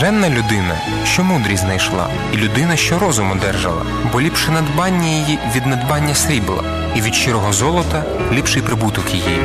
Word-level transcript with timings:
Блаженна 0.00 0.30
людина, 0.30 0.80
що 1.04 1.24
мудрість 1.24 1.62
знайшла, 1.62 2.08
і 2.34 2.36
людина, 2.36 2.76
що 2.76 2.98
розум 2.98 3.30
одержала, 3.30 3.82
бо 4.12 4.20
ліпше 4.20 4.50
надбання 4.50 5.08
її 5.08 5.38
від 5.56 5.66
надбання 5.66 6.14
срібла, 6.14 6.64
і 6.96 7.00
від 7.00 7.14
щирого 7.14 7.52
золота 7.52 8.04
ліпший 8.32 8.62
прибуток 8.62 9.14
її. 9.14 9.38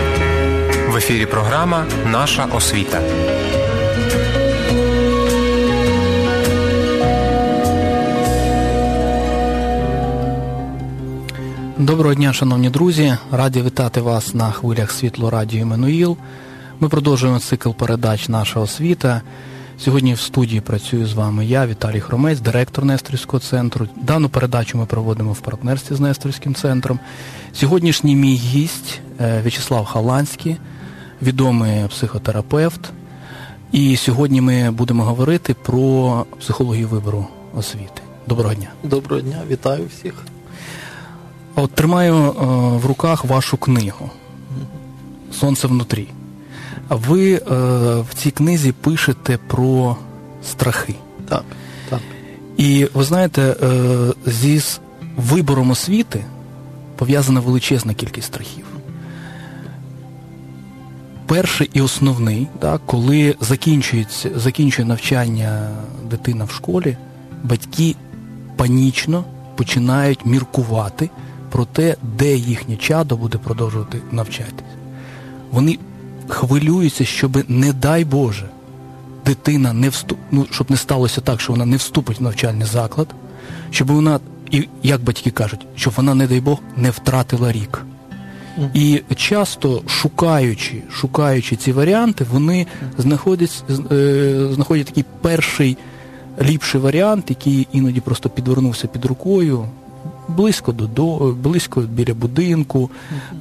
В 0.90 0.96
ефірі 0.96 1.26
програма 1.26 1.86
Наша 2.12 2.46
освіта. 2.46 3.02
Доброго 11.78 12.16
дня, 12.16 12.34
шановні 12.34 12.70
друзі. 12.70 13.18
Раді 13.32 13.62
вітати 13.62 14.02
вас 14.02 14.34
на 14.34 14.52
хвилях 14.52 14.92
світло 14.92 15.30
радіо 15.30 15.62
Еммануїл. 15.62 16.18
Ми 16.80 16.90
продовжуємо 16.90 17.40
цикл 17.40 17.72
передач 17.72 18.30
Наша 18.30 18.60
освіта. 18.60 19.22
Сьогодні 19.78 20.14
в 20.14 20.20
студії 20.20 20.62
працюю 20.62 21.08
з 21.08 21.14
вами 21.14 21.46
я, 21.46 21.68
Віталій 21.68 22.00
Хромець, 22.00 22.40
директор 22.40 22.86
Несторівського 22.86 23.40
центру. 23.40 23.88
Дану 24.02 24.30
передачу 24.30 24.78
ми 24.78 24.86
проводимо 24.86 25.34
в 25.34 25.40
партнерстві 25.40 25.96
з 25.96 26.00
Несторівським 26.00 26.56
центром. 26.56 27.00
Сьогоднішній 27.54 28.16
мій 28.16 28.36
гість 28.36 29.00
е, 29.20 29.42
В'ячеслав 29.42 29.86
Халанський, 29.86 30.58
відомий 31.22 31.88
психотерапевт. 31.88 32.92
І 33.72 33.98
сьогодні 33.98 34.42
ми 34.42 34.72
будемо 34.72 35.04
говорити 35.04 35.54
про 35.54 36.26
психологію 36.40 36.88
вибору 36.88 37.28
освіти. 37.56 38.02
Доброго 38.28 38.54
дня. 38.54 38.70
Доброго 38.84 39.22
дня, 39.22 39.42
вітаю 39.50 39.86
всіх. 39.88 40.14
От 41.56 41.72
тримаю 41.72 42.16
е, 42.16 42.32
в 42.78 42.86
руках 42.86 43.26
вашу 43.26 43.58
книгу 43.58 44.10
Сонце 45.32 45.68
внутрі. 45.68 46.08
Ви 46.90 47.34
е, 47.34 47.40
в 48.02 48.14
цій 48.14 48.32
книзі 48.32 48.72
пишете 48.72 49.40
про 49.48 49.98
страхи. 50.44 50.96
Так, 51.30 51.44
так. 51.90 52.00
І 52.58 52.88
ви 52.94 53.04
знаєте, 53.04 53.42
е, 53.42 54.32
зі 54.32 54.62
вибором 55.18 55.72
освіти 55.72 56.26
пов'язана 56.96 57.40
величезна 57.40 57.94
кількість 57.94 58.28
страхів. 58.28 58.66
Перший 61.26 61.70
і 61.74 61.82
основний, 61.82 62.48
так, 62.60 62.82
коли 62.86 63.36
закінчується, 63.42 64.30
закінчує 64.36 64.88
навчання 64.88 65.70
дитина 66.10 66.46
в 66.46 66.52
школі, 66.52 66.98
батьки 67.44 67.96
панічно 68.56 69.24
починають 69.56 70.26
міркувати 70.26 71.10
про 71.52 71.66
те, 71.66 71.96
де 72.18 72.36
їхнє 72.36 72.76
чадо 72.76 73.18
буде 73.18 73.38
продовжувати 73.38 74.02
навчатися. 74.12 74.76
Вони 75.52 75.80
хвилюються, 76.28 77.06
щоб, 77.06 77.50
не 77.50 77.74
дай 77.74 78.06
Боже, 78.06 78.50
дитина 79.26 79.74
не 79.74 79.90
вступ... 79.90 80.18
ну, 80.32 80.48
щоб 80.52 80.72
не 80.72 80.78
сталося 80.78 81.22
так, 81.22 81.42
що 81.42 81.54
вона 81.54 81.66
не 81.66 81.78
вступить 81.78 82.20
в 82.20 82.24
навчальний 82.24 82.68
заклад, 82.68 83.08
щоб 83.72 83.88
вона, 83.88 84.20
і 84.52 84.68
як 84.84 85.04
батьки 85.04 85.32
кажуть, 85.32 85.66
щоб 85.76 85.94
вона, 85.98 86.16
не 86.16 86.28
дай 86.28 86.40
Бог, 86.40 86.60
не 86.78 86.90
втратила 86.90 87.52
рік. 87.52 87.86
І 88.74 89.02
часто 89.16 89.82
шукаючи 89.88 90.84
шукаючи 90.92 91.56
ці 91.56 91.72
варіанти, 91.72 92.26
вони 92.32 92.68
знаходять 92.98 93.64
е, 93.92 94.48
знаходять 94.54 94.86
такий 94.86 95.06
перший 95.22 95.78
ліпший 96.42 96.82
варіант, 96.82 97.26
який 97.30 97.68
іноді 97.72 98.00
просто 98.00 98.30
підвернувся 98.30 98.88
під 98.88 99.06
рукою, 99.06 99.66
близько 100.28 100.72
до 100.72 101.36
близько 101.44 101.82
біля 101.82 102.14
будинку. 102.14 102.90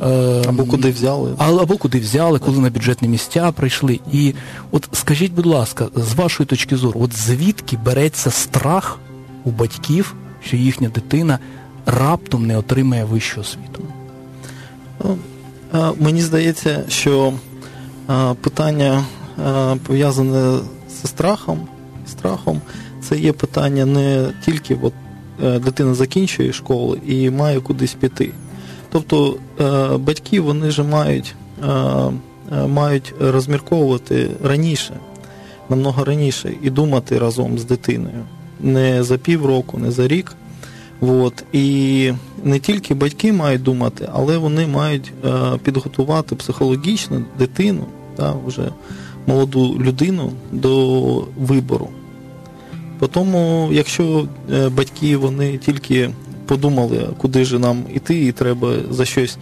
Е, 0.02 0.42
або 0.48 0.64
куди 0.64 0.90
взяли. 0.90 1.34
Або 1.38 1.76
куди 1.76 1.98
взяли, 1.98 2.38
коли 2.38 2.58
на 2.58 2.70
бюджетні 2.70 3.08
місця 3.08 3.52
прийшли. 3.52 4.00
І 4.12 4.34
от 4.70 4.88
скажіть, 4.92 5.32
будь 5.32 5.46
ласка, 5.46 5.88
з 5.96 6.14
вашої 6.14 6.46
точки 6.46 6.76
зору, 6.76 7.00
от 7.00 7.16
звідки 7.16 7.76
береться 7.84 8.30
страх 8.30 8.98
у 9.44 9.50
батьків, 9.50 10.14
що 10.44 10.56
їхня 10.56 10.88
дитина 10.88 11.38
раптом 11.86 12.46
не 12.46 12.58
отримає 12.58 13.04
вищу 13.04 13.40
освіту? 13.40 13.82
Ну, 15.04 15.18
мені 15.98 16.20
здається, 16.20 16.84
що 16.88 17.32
питання 18.40 19.04
пов'язане 19.86 20.58
зі 21.00 21.08
страхом, 21.08 21.58
страхом, 22.06 22.60
це 23.02 23.18
є 23.18 23.32
питання 23.32 23.86
не 23.86 24.32
тільки 24.44 24.78
от, 24.82 24.92
е, 24.92 25.03
дитина 25.38 25.94
закінчує 25.94 26.52
школу 26.52 26.96
і 27.06 27.30
має 27.30 27.60
кудись 27.60 27.94
піти. 27.94 28.30
Тобто 28.92 29.36
е, 29.60 29.96
батьки 29.96 30.40
вони 30.40 30.70
ж 30.70 30.82
мають 30.82 31.34
мають 32.68 33.14
розмірковувати 33.20 34.30
раніше, 34.42 34.94
намного 35.68 36.04
раніше, 36.04 36.54
і 36.62 36.70
думати 36.70 37.18
разом 37.18 37.58
з 37.58 37.64
дитиною. 37.64 38.24
Не 38.60 39.02
за 39.02 39.18
півроку, 39.18 39.78
не 39.78 39.90
за 39.90 40.08
рік, 40.08 40.36
От. 41.00 41.44
І 41.52 42.12
не 42.44 42.58
тільки 42.58 42.94
батьки 42.94 43.32
мають 43.32 43.62
думати, 43.62 44.08
але 44.12 44.38
вони 44.38 44.66
мають 44.66 45.12
е, 45.24 45.30
підготувати 45.62 46.36
психологічно 46.36 47.22
дитину, 47.38 47.84
та, 48.16 48.34
вже 48.46 48.68
молоду 49.26 49.78
людину 49.80 50.32
до 50.52 51.24
вибору. 51.38 51.88
Тому, 53.06 53.68
якщо 53.72 54.28
е, 54.52 54.68
батьки 54.68 55.16
вони 55.16 55.58
тільки 55.58 56.10
подумали, 56.46 57.08
куди 57.18 57.44
ж 57.44 57.58
нам 57.58 57.84
іти, 57.94 58.24
і 58.26 58.32
треба 58.32 58.72
за 58.90 59.04
щось 59.04 59.38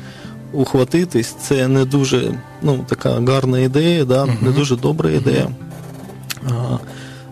ухватитись, 0.52 1.36
це 1.40 1.68
не 1.68 1.84
дуже 1.84 2.34
ну, 2.62 2.84
така 2.88 3.10
гарна 3.20 3.58
ідея, 3.58 4.04
да, 4.04 4.26
не 4.42 4.50
дуже 4.50 4.76
добра 4.76 5.10
ідея. 5.10 5.48
А, 6.48 6.78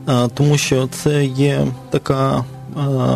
а, 0.07 0.29
Тому 0.29 0.59
що 0.59 0.87
це 0.87 1.25
є 1.25 1.67
така 1.91 2.45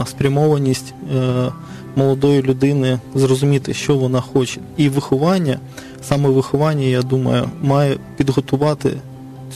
спрямованість 0.07 0.95
е, 1.17 1.53
молодої 1.97 2.43
людини 2.43 2.99
зрозуміти, 3.15 3.75
що 3.75 3.97
вона 3.97 4.21
хоче. 4.21 4.61
І 4.77 4.89
виховання, 4.89 5.59
саме 6.03 6.29
виховання, 6.29 6.85
я 6.85 7.03
думаю, 7.03 7.49
має 7.63 7.97
підготувати 8.17 8.91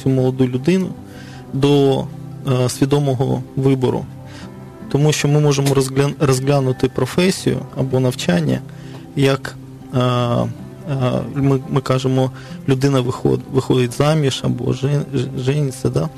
цю 0.03 0.09
молоду 0.09 0.47
людину 0.47 0.89
до 1.53 2.05
свідомого 2.69 3.43
вибору. 3.57 4.05
Тому 4.89 5.13
що 5.13 5.29
ми 5.29 5.41
можемо 5.41 5.75
розглянути 6.21 6.89
професію 6.89 7.59
або 7.77 8.01
навчання, 8.01 8.61
як 9.17 9.57
е, 9.95 9.99
ми 11.35 11.61
ми 11.69 11.81
кажемо, 11.81 12.31
людина 12.69 13.01
виходить 13.01 13.47
виходить 13.53 13.93
заміж 13.93 14.41
або 14.45 14.75
жениться, 15.37 15.89
да? 15.89 16.09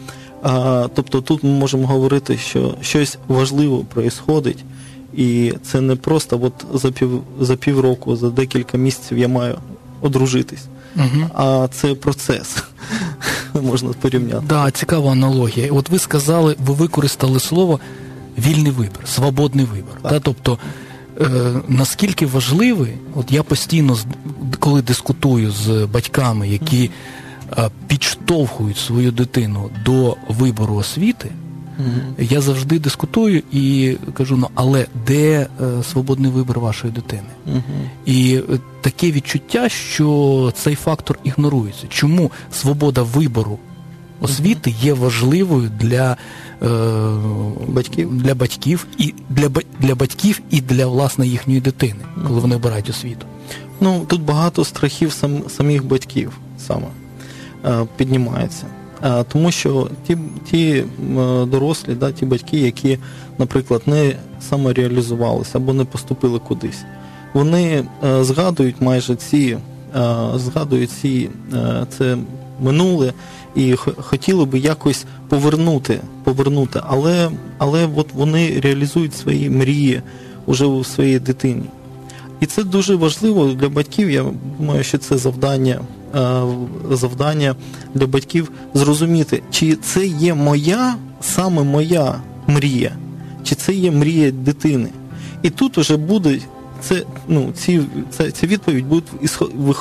А, 0.43 0.89
Тобто 0.95 1.21
тут 1.21 1.45
ми 1.45 1.51
можемо 1.51 1.87
говорити, 1.87 2.37
що 2.37 2.75
щось 2.81 3.19
важливе 3.29 3.85
проїсходить, 3.95 4.65
і 5.15 5.55
це 5.63 5.81
не 5.81 5.97
просто 5.97 6.41
от 6.43 6.81
за 6.81 6.91
пів 6.91 7.23
за 7.41 7.57
півроку, 7.57 8.17
за 8.17 8.31
декілька 8.31 8.79
місяців 8.79 9.19
я 9.19 9.29
маю 9.29 9.59
одружитись, 10.01 10.65
угу. 10.97 11.31
а 11.35 11.69
це 11.73 11.95
процес. 11.95 12.65
Можна 13.63 13.93
порівняти. 13.93 14.47
Да, 14.49 14.71
цікава 14.71 15.13
аналогія. 15.13 15.73
От 15.73 15.89
ви 15.91 15.99
сказали, 15.99 16.57
ви 16.67 16.75
використали 16.75 17.41
слово 17.41 17.81
вільний 18.39 18.73
вибір, 18.73 19.01
свободний 19.07 19.65
вибір. 19.65 19.95
Так. 20.03 20.21
Тобто, 20.23 20.59
е, 21.21 21.29
наскільки 21.69 22.27
важливий, 22.27 22.93
от 23.15 23.33
я 23.33 23.43
постійно, 23.43 23.97
коли 24.59 24.83
дискутую 24.83 25.51
з 25.51 25.85
батьками, 25.93 26.49
які 26.49 26.91
Е, 27.59 27.71
підштовхують 27.87 28.77
свою 28.77 29.11
дитину 29.11 29.71
до 29.85 30.17
вибору 30.29 30.75
освіти, 30.75 31.31
mm-hmm. 31.81 32.33
я 32.33 32.41
завжди 32.41 32.79
дискутую 32.79 33.43
і 33.53 33.97
кажу: 34.15 34.37
ну 34.37 34.49
але 34.55 34.87
де 35.07 35.41
е, 35.41 35.47
свободний 35.83 36.31
вибір 36.31 36.61
вашої 36.61 36.93
дитини? 36.93 37.23
Mm-hmm. 37.49 37.89
І 38.07 38.41
таке 38.81 39.11
відчуття, 39.11 39.69
що 39.69 40.53
цей 40.57 40.75
фактор 40.75 41.19
ігнорується. 41.25 41.87
Чому 41.89 42.31
свобода 42.53 43.03
вибору 43.03 43.59
освіти 44.21 44.75
є 44.81 44.93
важливою 44.93 45.71
для 45.81 46.17
е, 46.63 46.67
батьків 47.69 48.23
для 48.23 48.35
батьків 48.35 48.87
і 48.99 49.15
для 49.31 49.49
для 49.81 49.95
батьків 49.95 50.41
і 50.51 50.61
для 50.61 50.87
власне 50.87 51.27
їхньої 51.27 51.61
дитини, 51.61 52.01
коли 52.27 52.41
вони 52.41 52.57
обирають 52.57 52.91
освіту? 52.91 53.27
Ну 53.81 54.05
тут 54.07 54.23
багато 54.23 54.65
страхів 54.65 55.13
сам, 55.13 55.43
самих 55.49 55.85
батьків 55.85 56.33
саме. 56.59 56.87
Е, 57.65 57.87
піднімається. 57.97 58.67
Е, 59.05 59.25
тому 59.25 59.51
що 59.51 59.89
ті 60.07 60.19
ті 60.51 60.85
дорослі, 61.47 61.95
да, 61.95 62.13
ті 62.13 62.27
батьки, 62.27 62.59
які, 62.59 62.99
наприклад, 63.39 63.83
не 63.87 64.17
самореалізувалися 64.41 65.59
або 65.59 65.73
не 65.73 65.85
поступили 65.85 66.39
кудись, 66.39 66.83
вони 67.35 67.85
е, 68.05 68.25
згадують 68.25 68.81
майже 68.81 69.17
ці, 69.17 69.59
згадують 70.35 70.91
ці 70.91 71.31
це 71.89 72.17
минуле 72.61 73.13
і 73.55 73.77
хотіли 73.77 74.45
би 74.45 74.59
якось 74.59 75.05
повернути, 75.29 76.01
повернути, 76.25 76.81
але 76.87 77.31
але 77.59 77.89
от 77.97 78.13
вони 78.15 78.61
реалізують 78.61 79.15
свої 79.15 79.51
мрії 79.51 80.03
уже 80.47 80.67
у 80.67 80.85
своїй 80.85 81.19
дитині. 81.19 81.65
І 82.41 82.47
це 82.47 82.65
дуже 82.65 82.95
важливо 82.95 83.47
для 83.47 83.69
батьків. 83.69 84.11
Я 84.11 84.25
думаю, 84.59 84.85
що 84.85 84.99
це 84.99 85.19
завдання 85.19 85.81
Е, 86.15 86.43
завдання 86.91 87.55
для 87.95 88.07
батьків 88.07 88.51
зрозуміти, 88.75 89.43
чи 89.51 89.77
це 89.77 90.07
є 90.07 90.35
моя 90.35 90.95
саме 91.21 91.63
моя 91.63 92.15
мрія, 92.47 92.93
чи 93.43 93.55
це 93.55 93.75
є 93.75 93.91
мрія 93.91 94.31
дитини. 94.31 94.89
І 95.43 95.51
тут 95.51 95.79
вже 95.79 95.97
буде 95.97 96.39
це, 96.81 97.03
ну, 97.29 97.53
ці, 97.55 97.81
це, 98.11 98.31
ця 98.31 98.47
відповідь 98.47 98.87
буде 98.87 99.07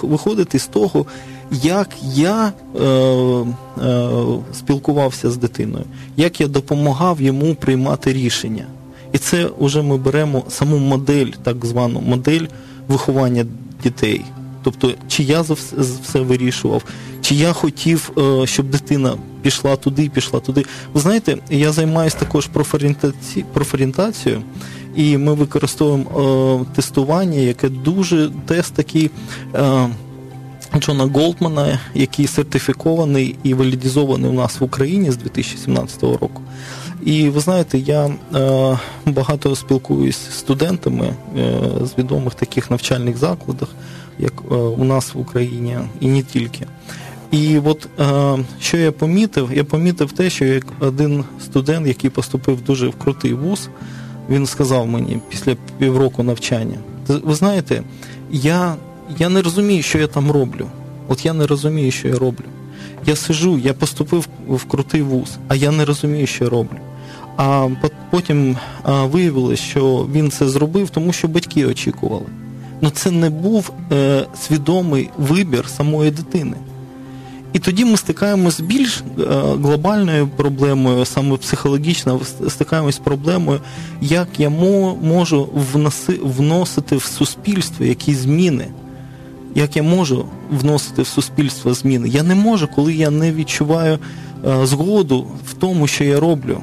виходити 0.01 0.59
з 0.59 0.67
того, 0.67 1.05
як 1.51 1.89
я 2.13 2.53
е, 2.75 2.83
е, 2.83 4.09
спілкувався 4.53 5.31
з 5.31 5.37
дитиною, 5.37 5.85
як 6.17 6.41
я 6.41 6.47
допомагав 6.47 7.21
йому 7.21 7.55
приймати 7.55 8.13
рішення. 8.13 8.65
І 9.13 9.17
це 9.17 9.49
вже 9.59 9.81
ми 9.81 9.97
беремо 9.97 10.43
саму 10.49 10.77
модель, 10.77 11.31
так 11.43 11.65
звану 11.65 12.01
модель 12.01 12.45
виховання 12.87 13.45
дітей. 13.83 14.25
Тобто, 14.63 14.93
чи 15.07 15.23
я 15.23 15.43
за 15.43 15.53
все, 15.53 15.75
все 16.03 16.19
вирішував, 16.19 16.83
чи 17.21 17.35
я 17.35 17.53
хотів, 17.53 18.11
е, 18.17 18.47
щоб 18.47 18.69
дитина 18.69 19.13
пішла 19.41 19.75
туди, 19.75 20.09
пішла 20.09 20.39
туди. 20.39 20.65
Ви 20.93 21.01
знаєте, 21.01 21.37
я 21.49 21.71
займаюся 21.71 22.17
також 22.17 22.47
профорієнтацією, 23.53 24.41
і 24.99 25.17
ми 25.17 25.33
використовуємо 25.33 26.65
е, 26.71 26.75
тестування, 26.75 27.39
яке 27.39 27.69
дуже 27.69 28.31
тест 28.45 28.73
такий. 28.73 29.09
Е, 29.55 29.89
Джона 30.79 31.03
Голдмана, 31.03 31.79
який 31.95 32.27
сертифікований 32.27 33.35
і 33.43 33.53
валідізований 33.53 34.29
у 34.29 34.33
нас 34.33 34.59
в 34.59 34.63
Україні 34.63 35.11
з 35.11 35.17
2017 35.17 36.03
року. 36.03 36.41
І 37.05 37.29
ви 37.29 37.39
знаєте, 37.39 37.77
я 37.77 38.05
е, 38.05 38.79
багато 39.05 39.55
спілкуюсь 39.55 40.17
з 40.17 40.37
студентами 40.37 41.13
е, 41.37 41.61
з 41.85 41.97
відомих 41.97 42.33
таких 42.33 42.71
навчальних 42.71 43.17
закладах, 43.17 43.69
як 44.19 44.33
е, 44.51 44.55
у 44.55 44.83
нас 44.83 45.13
в 45.13 45.19
Україні, 45.19 45.77
і 45.99 46.07
не 46.07 46.21
тільки. 46.21 46.65
І 47.31 47.59
от 47.59 47.87
е, 47.99 48.37
що 48.61 48.77
я 48.77 48.91
помітив, 48.91 49.49
я 49.53 49.63
помітив 49.63 50.11
те, 50.11 50.29
що 50.29 50.45
як 50.45 50.65
один 50.79 51.23
студент, 51.43 51.87
який 51.87 52.09
поступив 52.09 52.61
дуже 52.61 52.87
в 52.87 52.95
крутий 52.95 53.33
вуз, 53.33 53.69
він 54.29 54.45
сказав 54.45 54.87
мені 54.87 55.19
після 55.29 55.55
півроку 55.77 56.23
навчання: 56.23 56.77
ви 57.07 57.35
знаєте, 57.35 57.83
я 58.31 58.75
я 59.17 59.29
не 59.29 59.41
розумію, 59.41 59.83
що 59.83 59.97
я 59.97 60.07
там 60.07 60.31
роблю. 60.31 60.67
От 61.07 61.25
я 61.25 61.33
не 61.33 61.47
розумію, 61.47 61.91
що 61.91 62.07
я 62.07 62.15
роблю. 62.15 62.45
Я 63.05 63.15
сижу, 63.15 63.57
я 63.57 63.73
поступив 63.73 64.27
в 64.47 64.63
крутий 64.65 65.01
вуз, 65.01 65.37
а 65.47 65.55
я 65.55 65.71
не 65.71 65.85
розумію, 65.85 66.27
що 66.27 66.43
я 66.43 66.49
роблю. 66.49 66.77
А 67.37 67.69
потім 68.09 68.57
виявилось, 68.85 69.59
що 69.59 70.07
він 70.13 70.31
це 70.31 70.49
зробив, 70.49 70.89
тому 70.89 71.13
що 71.13 71.27
батьки 71.27 71.65
очікували. 71.65 72.25
Ну 72.81 72.89
це 72.89 73.11
не 73.11 73.29
був 73.29 73.71
е, 73.91 74.25
свідомий 74.41 75.09
вибір 75.17 75.67
самої 75.67 76.11
дитини. 76.11 76.57
І 77.53 77.59
тоді 77.59 77.85
ми 77.85 77.97
стикаємося 77.97 78.57
з 78.57 78.61
більш 78.61 78.97
е, 78.97 79.23
глобальною 79.61 80.27
проблемою, 80.27 81.05
саме 81.05 81.37
психологічно, 81.37 82.21
стикаємося 82.49 82.95
з 82.95 82.99
проблемою, 82.99 83.59
як 84.01 84.27
я 84.37 84.49
можу 84.49 85.49
вносити 86.23 86.95
в 86.95 87.03
суспільство 87.03 87.85
якісь 87.85 88.17
зміни 88.17 88.67
як 89.55 89.75
я 89.75 89.83
можу 89.83 90.25
вносити 90.51 91.01
в 91.01 91.07
суспільство 91.07 91.73
зміни. 91.73 92.09
Я 92.09 92.23
не 92.23 92.35
можу, 92.35 92.67
коли 92.67 92.93
я 92.93 93.09
не 93.09 93.31
відчуваю 93.31 93.99
е, 94.47 94.65
згоду 94.65 95.27
в 95.47 95.53
тому, 95.53 95.87
що 95.87 96.03
я 96.03 96.19
роблю. 96.19 96.61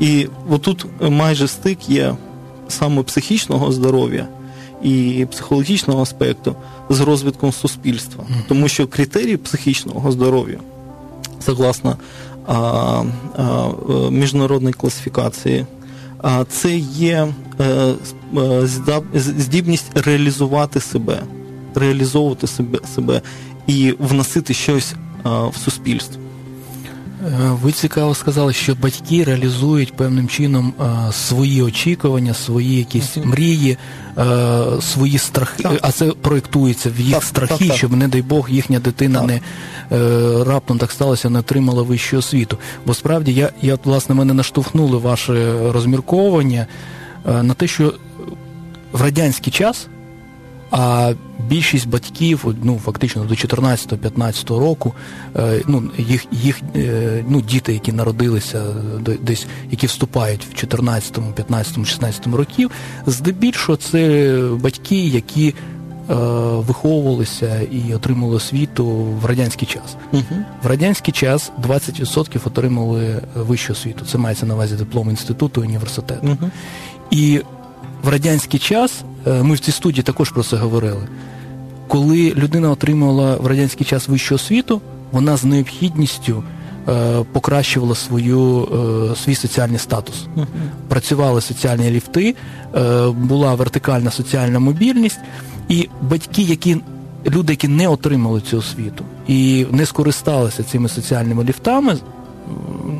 І 0.00 0.26
отут 0.50 0.86
майже 1.00 1.48
стик 1.48 1.88
є 1.88 2.14
саме 2.68 3.02
психічного 3.02 3.72
здоров'я 3.72 4.28
і 4.82 5.26
психологічного 5.30 6.02
аспекту 6.02 6.56
з 6.88 7.00
розвитком 7.00 7.52
суспільства. 7.52 8.24
Тому 8.48 8.68
що 8.68 8.86
критерії 8.86 9.36
психічного 9.36 10.12
здоров'я, 10.12 10.58
согласно 11.40 11.96
а, 12.46 12.54
а, 13.36 13.68
міжнародної 14.10 14.72
класифікації, 14.72 15.66
а, 16.22 16.44
це 16.44 16.76
є 16.76 17.28
е, 17.60 17.94
е, 18.36 18.68
здібність 19.14 19.86
реалізувати 19.94 20.80
себе 20.80 21.22
реалізовувати 21.74 22.46
себе 22.46 22.78
себе 22.94 23.22
і 23.66 23.94
вносити 23.98 24.54
щось 24.54 24.94
в 25.24 25.56
суспільство. 25.64 26.22
Е, 27.24 27.50
ви 27.62 27.72
цікаво 27.72 28.14
сказали, 28.14 28.52
що 28.52 28.74
батьки 28.74 29.24
реалізують 29.24 29.96
певним 29.96 30.28
чином 30.28 30.72
свої 31.12 31.62
очікування, 31.62 32.34
свої 32.34 32.76
якісь 32.78 33.16
мрії, 33.16 33.76
свої 34.80 35.18
страхи, 35.18 35.62
так. 35.62 35.78
а 35.82 35.92
це 35.92 36.06
проєктується 36.06 36.90
в 36.90 37.00
їх 37.00 37.14
так, 37.14 37.22
страхи, 37.22 37.68
так, 37.68 37.76
щоб, 37.76 37.92
не 37.92 38.08
дай 38.08 38.22
Бог, 38.22 38.50
їхня 38.50 38.78
дитина 38.78 39.22
не 39.22 39.40
е, 39.92 40.44
раптом 40.44 40.78
так 40.78 40.90
сталося, 40.90 41.30
не 41.30 41.38
отримала 41.38 41.82
вищу 41.82 42.18
освіту. 42.18 42.58
Бо 42.86 42.94
справді 42.94 43.32
я, 43.32 43.50
я 43.62 43.78
власне 43.84 44.14
мене 44.14 44.34
наштовхнули 44.34 44.98
ваше 44.98 45.54
розмірковування 45.72 46.66
е, 47.28 47.42
на 47.42 47.54
те, 47.54 47.66
що 47.66 47.94
в 48.92 49.02
радянський 49.02 49.52
час. 49.52 49.86
А 50.70 51.12
більшість 51.48 51.88
батьків, 51.88 52.54
ну 52.62 52.80
фактично 52.84 53.24
до 53.24 53.34
14-15 53.34 54.58
року, 54.58 54.94
е, 55.36 55.62
ну 55.66 55.90
їх 55.98 56.26
їх 56.32 56.60
е, 56.76 57.24
ну, 57.28 57.40
діти, 57.40 57.72
які 57.72 57.92
народилися 57.92 58.64
десь, 59.22 59.46
які 59.70 59.86
вступають 59.86 60.46
в 60.52 60.54
14, 60.54 61.34
15, 61.34 61.86
16 61.86 62.26
років, 62.26 62.70
здебільшого 63.06 63.76
це 63.76 64.38
батьки, 64.52 64.96
які 64.96 65.48
е, 65.48 65.54
виховувалися 66.54 67.60
і 67.60 67.94
отримали 67.94 68.36
освіту 68.36 68.86
в 69.22 69.24
радянський 69.24 69.68
час. 69.68 69.96
Угу. 70.12 70.22
В 70.62 70.66
радянський 70.66 71.14
час 71.14 71.52
20% 71.68 72.38
отримали 72.44 73.22
вищу 73.34 73.72
освіту. 73.72 74.04
Це 74.04 74.18
мається 74.18 74.46
на 74.46 74.54
увазі 74.54 74.74
диплом 74.74 75.10
інституту 75.10 75.60
університету. 75.60 76.26
Угу. 76.26 76.50
І 77.10 77.40
в 78.02 78.08
радянський 78.08 78.60
час 78.60 79.04
Е, 79.04 79.13
ми 79.26 79.54
в 79.54 79.58
цій 79.58 79.72
студії 79.72 80.02
також 80.02 80.30
про 80.30 80.42
це 80.42 80.56
говорили. 80.56 81.08
Коли 81.88 82.34
людина 82.36 82.70
отримувала 82.70 83.36
в 83.36 83.46
радянський 83.46 83.86
час 83.86 84.08
вищу 84.08 84.34
освіту, 84.34 84.80
вона 85.12 85.36
з 85.36 85.44
необхідністю 85.44 86.42
е, 86.88 87.24
покращувала 87.32 87.94
свою, 87.94 88.68
е, 89.12 89.16
свій 89.16 89.34
соціальний 89.34 89.78
статус. 89.78 90.26
Працювали 90.88 91.40
соціальні 91.40 91.90
ліфти, 91.90 92.34
е, 92.74 93.08
була 93.08 93.54
вертикальна 93.54 94.10
соціальна 94.10 94.58
мобільність, 94.58 95.18
і 95.68 95.88
батьки, 96.02 96.42
які 96.42 96.76
люди, 97.26 97.52
які 97.52 97.68
не 97.68 97.88
отримали 97.88 98.40
цю 98.40 98.58
освіту 98.58 99.04
і 99.28 99.66
не 99.70 99.86
скористалися 99.86 100.62
цими 100.62 100.88
соціальними 100.88 101.44
ліфтами, 101.44 101.96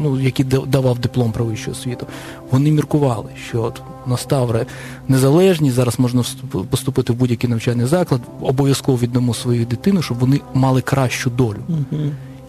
ну, 0.02 0.20
який 0.20 0.46
давав 0.66 0.99
диплом 0.99 1.32
про 1.32 1.44
вищу 1.44 1.70
освіту, 1.70 2.06
вони 2.50 2.70
міркували, 2.70 3.30
що 3.49 3.62
от 3.62 3.82
настав 4.06 4.66
незалежність, 5.08 5.75
зараз 5.75 5.99
можна 5.99 6.23
поступити 6.70 7.12
в 7.12 7.16
будь-який 7.16 7.50
навчальний 7.50 7.87
заклад, 7.87 8.20
обов'язково 8.40 8.99
віддамо 8.99 9.34
свою 9.34 9.64
дитину, 9.66 10.02
щоб 10.02 10.18
вони 10.18 10.40
мали 10.54 10.80
кращу 10.80 11.30
долю. 11.30 11.58
Угу. 11.68 12.02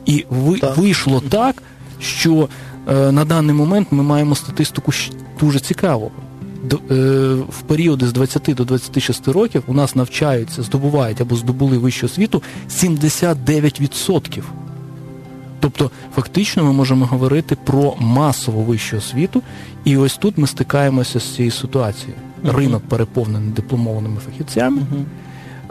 І 0.06 0.26
ви, 0.30 0.60
так. 0.60 0.78
вийшло 0.78 1.24
так, 1.30 1.64
що 2.00 2.50
е, 2.90 3.12
на 3.12 3.26
даний 3.26 3.56
момент 3.56 3.88
ми 3.92 4.04
маємо 4.04 4.36
статистику 4.36 4.92
дуже 5.40 5.60
цікаву. 5.60 6.12
До, 6.64 6.76
е, 6.76 7.34
в 7.34 7.62
періоди 7.68 8.08
з 8.08 8.14
20 8.14 8.54
до 8.56 8.66
26 8.66 9.28
років 9.28 9.64
у 9.68 9.74
нас 9.74 9.96
навчаються, 9.96 10.64
здобувають 10.64 11.22
або 11.22 11.36
здобули 11.36 11.78
вищу 11.78 12.06
освіту 12.06 12.44
79%. 12.70 14.44
Тобто, 15.66 15.92
фактично, 16.16 16.64
ми 16.64 16.74
можемо 16.74 17.06
говорити 17.06 17.58
про 17.64 17.96
масову 18.00 18.62
вищу 18.62 18.98
освіту, 18.98 19.42
і 19.86 19.98
ось 19.98 20.18
тут 20.18 20.38
ми 20.38 20.48
стикаємося 20.48 21.20
з 21.20 21.36
цією 21.36 21.52
ситуацією. 21.52 22.14
Uh-huh. 22.44 22.58
Ринок 22.58 22.84
переповнений 22.90 23.50
дипломованими 23.50 24.18
фахівцями, 24.26 24.82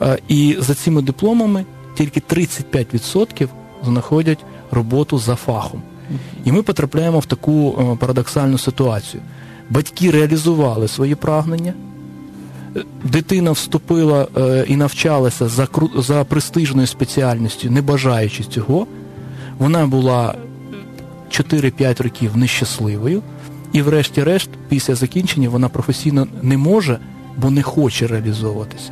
uh-huh. 0.00 0.18
і 0.28 0.56
за 0.60 0.74
цими 0.74 1.02
дипломами 1.02 1.64
тільки 1.96 2.20
35% 2.20 3.48
знаходять 3.84 4.38
роботу 4.70 5.18
за 5.18 5.34
фахом. 5.34 5.82
Uh-huh. 5.82 6.16
І 6.44 6.52
ми 6.52 6.62
потрапляємо 6.62 7.18
в 7.18 7.26
таку 7.26 7.78
е, 7.78 7.96
парадоксальну 7.96 8.58
ситуацію. 8.58 9.22
Батьки 9.70 10.10
реалізували 10.10 10.88
свої 10.88 11.14
прагнення. 11.14 11.72
Дитина 13.04 13.52
вступила 13.52 14.28
е, 14.36 14.64
і 14.68 14.76
навчалася 14.76 15.48
за 15.48 15.68
за 15.96 16.24
престижною 16.24 16.86
спеціальністю, 16.86 17.70
не 17.70 17.82
бажаючи 17.82 18.44
цього. 18.44 18.86
Вона 19.58 19.87
була 19.87 20.34
4-5 21.30 22.02
років 22.02 22.37
нещасливою, 22.37 23.23
і, 23.73 23.82
врешті-решт, 23.82 24.50
після 24.68 24.94
закінчення 24.94 25.49
вона 25.49 25.68
професійно 25.68 26.26
не 26.42 26.56
може, 26.56 26.99
бо 27.37 27.50
не 27.50 27.62
хоче 27.62 28.06
реалізовуватися. 28.06 28.90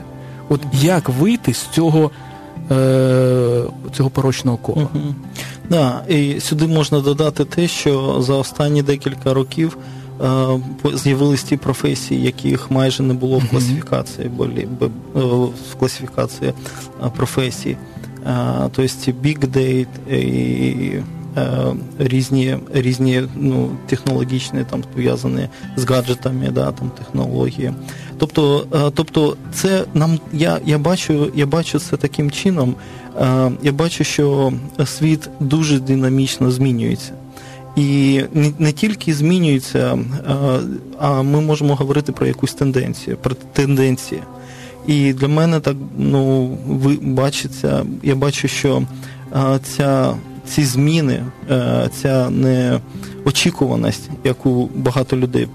От 0.49 0.61
як 0.73 1.09
вийти 1.09 1.55
з 1.55 1.67
цього 1.67 2.11
е, 2.71 3.63
цього 3.93 4.11
порочного 4.11 4.57
кола? 4.57 4.89
Угу. 4.95 5.15
Да, 5.71 6.05
і 6.09 6.41
сюди 6.41 6.67
можна 6.67 7.01
додати 7.01 7.45
те, 7.45 7.69
що 7.69 8.23
за 8.23 8.35
останні 8.35 8.83
декілька 8.83 9.35
років 9.35 9.77
е, 10.21 10.61
з'явились 10.95 11.43
ті 11.43 11.57
професії, 11.57 12.23
яких 12.23 12.71
майже 12.71 13.03
не 13.03 13.15
було 13.15 13.39
в 13.39 13.49
класифікації, 13.49 14.31
е, 14.41 14.67
в 15.71 15.75
класифікації 15.79 16.53
професій. 17.17 17.77
То 18.73 18.83
есть 18.83 19.09
Big 19.09 19.47
Data 19.47 20.17
і 20.17 21.03
різні 21.99 22.57
різні 22.75 23.23
ну, 23.37 23.71
технологічні 23.87 24.65
там 24.71 24.83
пов'язані 24.95 25.49
з 25.77 25.85
гаджетами, 25.85 26.51
да, 26.51 26.73
там 26.73 26.91
технології. 26.91 27.73
Тобто, 28.19 28.67
тобто, 28.95 29.37
це 29.53 29.85
нам 29.95 30.19
я 30.33 30.59
я 30.65 30.79
бачу, 30.79 31.33
я 31.35 31.47
бачу 31.47 31.79
це 31.79 31.97
таким 31.97 32.31
чином. 32.31 32.75
Я 33.63 33.73
бачу, 33.73 34.05
що 34.05 34.53
світ 34.85 35.29
дуже 35.41 35.81
динамічно 35.81 36.51
змінюється. 36.51 37.13
І 37.77 38.21
не, 38.35 38.53
не 38.59 38.73
тільки 38.73 39.15
змінюється, 39.15 39.99
а 40.99 41.23
ми 41.23 41.41
можемо 41.41 41.75
говорити 41.75 42.13
про 42.13 42.27
якусь 42.27 42.55
тенденцію, 42.55 43.17
про 43.17 43.35
тенденції. 43.53 44.23
І 44.87 45.13
для 45.13 45.29
мене 45.29 45.61
так 45.61 45.77
ну, 45.99 46.47
ви 46.67 46.99
бачиться, 47.03 47.87
я 48.03 48.15
бачу, 48.15 48.49
що 48.49 48.83
ця, 49.63 50.15
ці 50.47 50.65
зміни, 50.65 51.23
ця 52.01 52.31
неочікуваність, 52.31 54.11
яку 54.25 54.71
багато 54.75 55.17
людей 55.17 55.49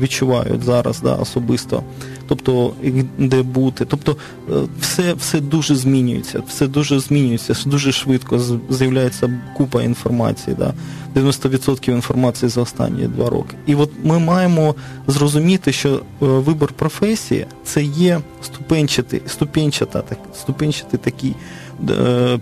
відчувають 0.00 0.62
зараз 0.62 1.00
да, 1.00 1.14
особисто 1.14 1.82
тобто 2.28 2.74
де 3.18 3.42
бути. 3.42 3.84
Тобто 3.84 4.16
е, 4.50 4.52
все 4.80 5.14
все 5.14 5.40
дуже 5.40 5.74
змінюється, 5.74 6.42
все 6.48 6.66
дуже 6.66 7.00
змінюється, 7.00 7.54
дуже 7.66 7.92
швидко 7.92 8.40
з'являється 8.70 9.40
купа 9.56 9.82
інформації. 9.82 10.56
Да? 10.58 10.74
90% 11.14 11.90
інформації 11.90 12.48
за 12.48 12.60
останні 12.60 13.06
два 13.06 13.30
роки. 13.30 13.56
І 13.66 13.74
от 13.74 13.90
ми 14.04 14.18
маємо 14.18 14.74
зрозуміти, 15.06 15.72
що 15.72 16.02
вибір 16.20 16.56
вибор 16.56 16.72
професії 16.72 17.46
це 17.64 17.82
є 17.82 18.20
ступенчатий, 18.42 19.22
ступенчата, 19.26 20.02
так, 20.02 20.18
ступенчатий 20.34 21.00
такий 21.02 21.30
е, 21.30 21.34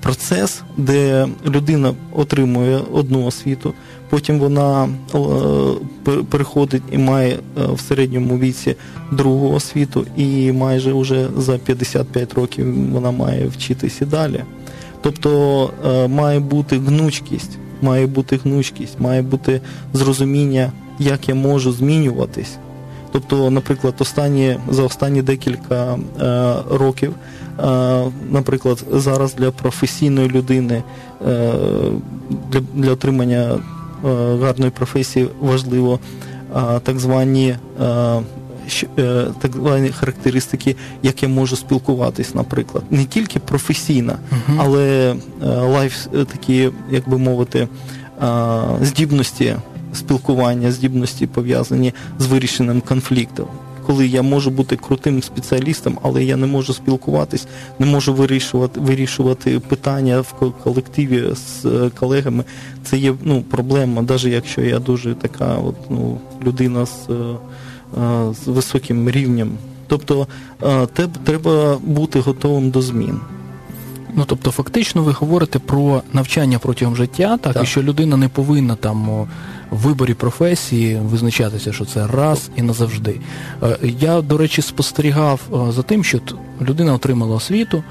процес, 0.01 0.63
де 0.77 1.29
людина 1.47 1.95
отримує 2.13 2.81
одну 2.93 3.27
освіту 3.27 3.75
потім 4.15 4.39
вона 4.39 4.89
е, 5.15 5.19
переходить 6.31 6.83
і 6.93 6.99
має 6.99 7.33
е, 7.33 7.39
в 7.73 7.81
середньому 7.81 8.39
віці 8.39 8.77
другу 9.13 9.55
освіту, 9.55 10.07
і 10.17 10.53
майже 10.53 10.93
вже 10.93 11.29
за 11.39 11.59
55 11.59 12.35
років 12.35 12.91
вона 12.93 13.11
має 13.11 13.47
вчитися 13.47 14.07
далі. 14.07 14.45
Тобто 15.03 15.71
е, 15.87 16.09
має 16.09 16.41
бути 16.41 16.79
гнучкість, 16.79 17.59
має 17.83 18.07
бути 18.07 18.41
гнучкість, 18.45 19.01
має 19.01 19.23
бути 19.23 19.61
зрозуміння, 19.93 20.73
як 20.99 21.29
я 21.29 21.35
можу 21.35 21.73
змінюватись. 21.73 22.57
Тобто, 23.13 23.51
наприклад, 23.51 23.95
останні 23.99 24.57
за 24.69 24.83
останні 24.83 25.23
декілька 25.23 25.95
е, 25.95 25.99
років, 26.71 27.11
е, 27.13 27.44
наприклад, 28.31 28.85
зараз 28.93 29.35
для 29.35 29.51
професійної 29.51 30.29
людини 30.29 30.83
е, 31.29 31.53
для, 32.51 32.61
для 32.75 32.91
отримання 32.91 33.59
Е, 34.05 34.37
гарної 34.43 34.71
професії 34.71 35.29
важливо 35.41 35.99
так 36.83 36.99
звані 37.01 37.57
е, 37.81 38.23
так 39.39 39.53
звані 39.53 39.89
характеристики, 39.89 40.77
як 41.03 41.23
я 41.23 41.29
можу 41.29 41.57
спілкуватись, 41.57 42.35
наприклад, 42.35 42.85
не 42.91 43.05
тільки 43.05 43.39
професійна, 43.39 44.13
uh-huh. 44.13 44.57
але 44.59 45.15
life 45.43 46.07
такі, 46.07 46.71
як 46.91 47.09
би 47.09 47.19
мовити, 47.19 47.69
здібності 48.81 49.57
спілкування, 49.93 50.71
здібності 50.71 51.27
пов'язані 51.27 51.93
з 52.19 52.27
вирішенням 52.27 52.81
конфліктів 52.81 53.47
коли 53.87 54.07
я 54.07 54.23
можу 54.23 54.51
бути 54.51 54.77
крутим 54.77 55.23
спеціалістом, 55.23 55.99
але 56.03 56.25
я 56.25 56.37
не 56.37 56.47
можу 56.47 56.73
спілкуватись, 56.73 57.47
не 57.79 57.87
можу 57.87 58.15
вирішувати 58.15 58.81
вирішувати 58.81 59.61
питання 59.61 60.21
в 60.21 60.33
колективі 60.65 61.25
з 61.35 61.65
е, 61.65 61.91
колегами. 62.01 62.45
Це 62.85 62.99
є 62.99 63.15
ну, 63.23 63.43
проблема, 63.43 64.03
навіть 64.03 64.25
якщо 64.25 64.61
я 64.61 64.79
дуже 64.79 65.15
така 65.15 65.55
от, 65.55 65.77
ну, 65.91 66.19
людина 66.47 66.87
з, 66.87 67.11
е, 67.11 67.15
е, 68.01 68.35
з 68.35 68.47
високим 68.47 69.11
рівнем. 69.11 69.51
Тобто 69.87 70.27
треба 71.25 71.79
бути 71.83 72.21
готовим 72.21 72.71
до 72.71 72.83
змін. 72.83 73.21
Ну 74.17 74.25
тобто, 74.27 74.51
фактично, 74.51 75.03
ви 75.03 75.13
говорите 75.13 75.59
про 75.59 76.03
навчання 76.13 76.59
протягом 76.59 76.97
життя, 76.97 77.39
так, 77.43 77.55
так. 77.55 77.63
і 77.63 77.67
що 77.67 77.83
людина 77.83 78.17
не 78.17 78.29
повинна 78.29 78.75
там 78.75 79.27
в 79.71 79.77
виборі 79.77 80.15
професії 80.15 80.97
визначатися, 80.97 81.73
що 81.73 81.85
це 81.85 82.07
раз 82.07 82.51
і 82.57 82.63
назавжди. 82.63 83.21
Е, 83.63 83.79
я, 84.01 84.21
до 84.21 84.39
речі, 84.39 84.63
спостерігав 84.63 85.41
е, 85.69 85.73
за 85.73 85.83
тим, 85.83 86.05
що 86.05 86.21
людина 86.61 86.95
отримала 86.95 87.37
освіту, 87.37 87.85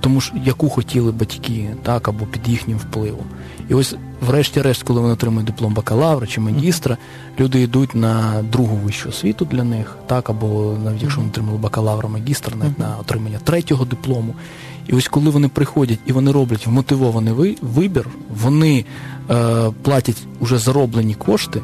тому 0.00 0.20
що 0.20 0.34
яку 0.44 0.68
хотіли 0.68 1.12
батьки, 1.12 1.68
так, 1.82 2.08
або 2.08 2.26
під 2.26 2.48
їхнім 2.48 2.78
впливом. 2.78 3.24
І 3.68 3.74
ось, 3.74 3.94
врешті-решт, 4.26 4.82
коли 4.82 5.00
вони 5.00 5.12
отримують 5.12 5.46
диплом 5.46 5.74
бакалавра 5.74 6.26
чи 6.26 6.40
магістра, 6.40 6.96
люди 7.40 7.60
йдуть 7.60 7.94
на 7.94 8.42
другу 8.52 8.76
вищу 8.76 9.08
освіту 9.08 9.44
для 9.44 9.64
них, 9.64 9.96
так, 10.06 10.30
або 10.30 10.76
навіть 10.84 11.02
якщо 11.02 11.20
вони 11.20 11.30
отримали 11.30 11.58
бакалавра, 11.58 12.08
магістра, 12.08 12.56
навіть 12.56 12.78
на 12.78 12.96
отримання 13.00 13.38
третього 13.44 13.84
диплому. 13.84 14.34
І 14.86 14.92
ось 14.92 15.08
коли 15.08 15.30
вони 15.30 15.48
приходять 15.48 15.98
і 16.06 16.12
вони 16.12 16.32
роблять 16.32 16.66
вмотивований 16.66 17.56
вибір, 17.62 18.08
вони 18.42 18.84
е, 19.30 19.70
платять 19.82 20.22
уже 20.40 20.58
зароблені 20.58 21.14
кошти. 21.14 21.60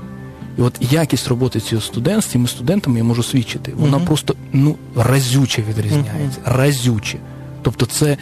І 0.58 0.62
от 0.62 0.74
якість 0.92 1.28
роботи 1.28 1.60
цього 1.60 1.82
студента 1.82 2.20
з 2.20 2.26
цими 2.26 2.48
студентами 2.48 2.98
я 2.98 3.04
можу 3.04 3.22
свідчити. 3.22 3.72
Вона 3.76 3.98
uh 3.98 4.04
просто 4.04 4.34
ну 4.52 4.76
разюче 4.96 5.62
відрізняється. 5.68 6.40
uh 6.46 6.56
Разюче. 6.56 7.18
Тобто 7.62 7.86
це 7.86 8.16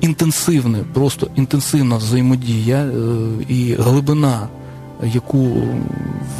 інтенсивне, 0.00 0.78
просто 0.92 1.30
інтенсивна 1.36 1.96
взаємодія 1.96 2.76
е, 2.76 2.90
і 3.48 3.74
глибина 3.74 4.48
яку 5.02 5.62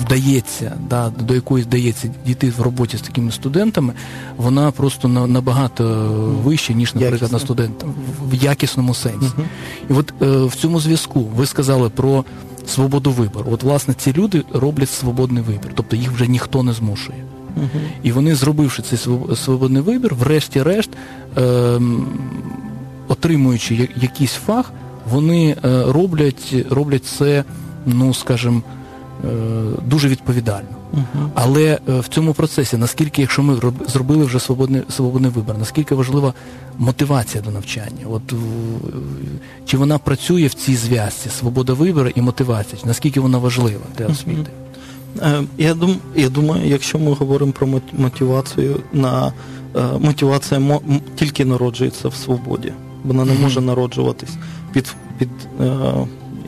вдається, 0.00 0.73
да, 0.88 1.11
до 1.11 1.34
якої 1.34 1.64
вдається 1.64 2.11
дійти 2.26 2.50
в 2.50 2.62
роботі 2.62 2.96
з 2.96 3.00
такими 3.00 3.32
студентами, 3.32 3.92
вона 4.37 4.70
просто 4.70 5.08
набагато 5.08 5.84
вища, 6.44 6.73
ніж, 6.73 6.94
наприклад, 6.94 7.32
на 7.32 7.38
студента 7.38 7.87
в 8.30 8.34
якісному 8.34 8.94
сенсі. 8.94 9.30
Угу. 9.37 9.46
І 9.90 9.92
от 9.92 10.14
е, 10.23 10.44
в 10.44 10.54
цьому 10.54 10.80
зв'язку 10.80 11.20
ви 11.37 11.46
сказали 11.46 11.88
про 11.88 12.25
свободу 12.66 13.11
вибору. 13.11 13.46
От, 13.50 13.62
власне, 13.62 13.94
ці 13.94 14.12
люди 14.12 14.44
роблять 14.52 14.90
свободний 14.90 15.42
вибір, 15.42 15.70
тобто 15.75 15.96
їх 15.96 16.12
вже 16.12 16.26
ніхто 16.26 16.62
не 16.62 16.73
змушує. 16.73 17.25
Угу. 17.56 17.80
І 18.02 18.12
вони, 18.12 18.34
зробивши 18.34 18.82
цей 18.82 18.99
свободний 19.37 19.82
вибір, 19.82 20.14
врешті-решт, 20.14 20.90
е, 21.38 21.80
отримуючи 23.08 23.88
якийсь 23.96 24.32
фах, 24.32 24.73
вони 25.11 25.56
е, 25.64 25.82
роблять, 25.87 26.54
роблять 26.70 27.04
це 27.04 27.44
ну 27.86 28.14
скажімо, 28.14 28.62
е, 29.24 29.28
дуже 29.86 30.08
відповідально. 30.08 30.68
Але 31.34 31.78
е, 31.88 32.00
в 32.00 32.08
цьому 32.08 32.34
процесі, 32.34 32.76
наскільки, 32.76 33.22
якщо 33.22 33.42
ми 33.42 33.60
зробили 33.86 34.24
вже 34.24 34.40
свободний 34.40 34.82
свободний 34.88 35.30
вибір, 35.30 35.54
наскільки 35.58 35.94
важлива 35.94 36.34
мотивація 36.78 37.44
до 37.44 37.50
навчання? 37.50 38.06
От 38.10 38.34
чи 39.66 39.76
вона 39.76 39.98
працює 39.98 40.46
в 40.46 40.54
цій 40.54 40.76
зв'язці 40.76 41.30
свобода 41.30 41.72
вибору 41.72 42.08
і 42.14 42.20
мотивація? 42.20 42.82
Наскільки 42.84 43.20
вона 43.20 43.38
важлива 43.38 43.84
для 43.98 44.06
освіти? 44.06 44.50
Uh-huh. 45.16 45.46
Я 45.58 45.74
дум, 45.74 45.96
я 46.14 46.28
думаю, 46.28 46.66
якщо 46.66 46.98
ми 46.98 47.12
говоримо 47.12 47.52
про 47.52 47.66
мотивацію, 47.92 48.80
на 48.92 49.32
мотивація 50.00 50.60
мо, 50.60 50.82
тільки 51.14 51.44
народжується 51.44 52.08
в 52.08 52.14
свободі, 52.14 52.72
вона 53.04 53.24
не 53.24 53.34
може 53.34 53.60
народжуватись 53.60 54.36
під 54.72 54.94
під 55.18 55.28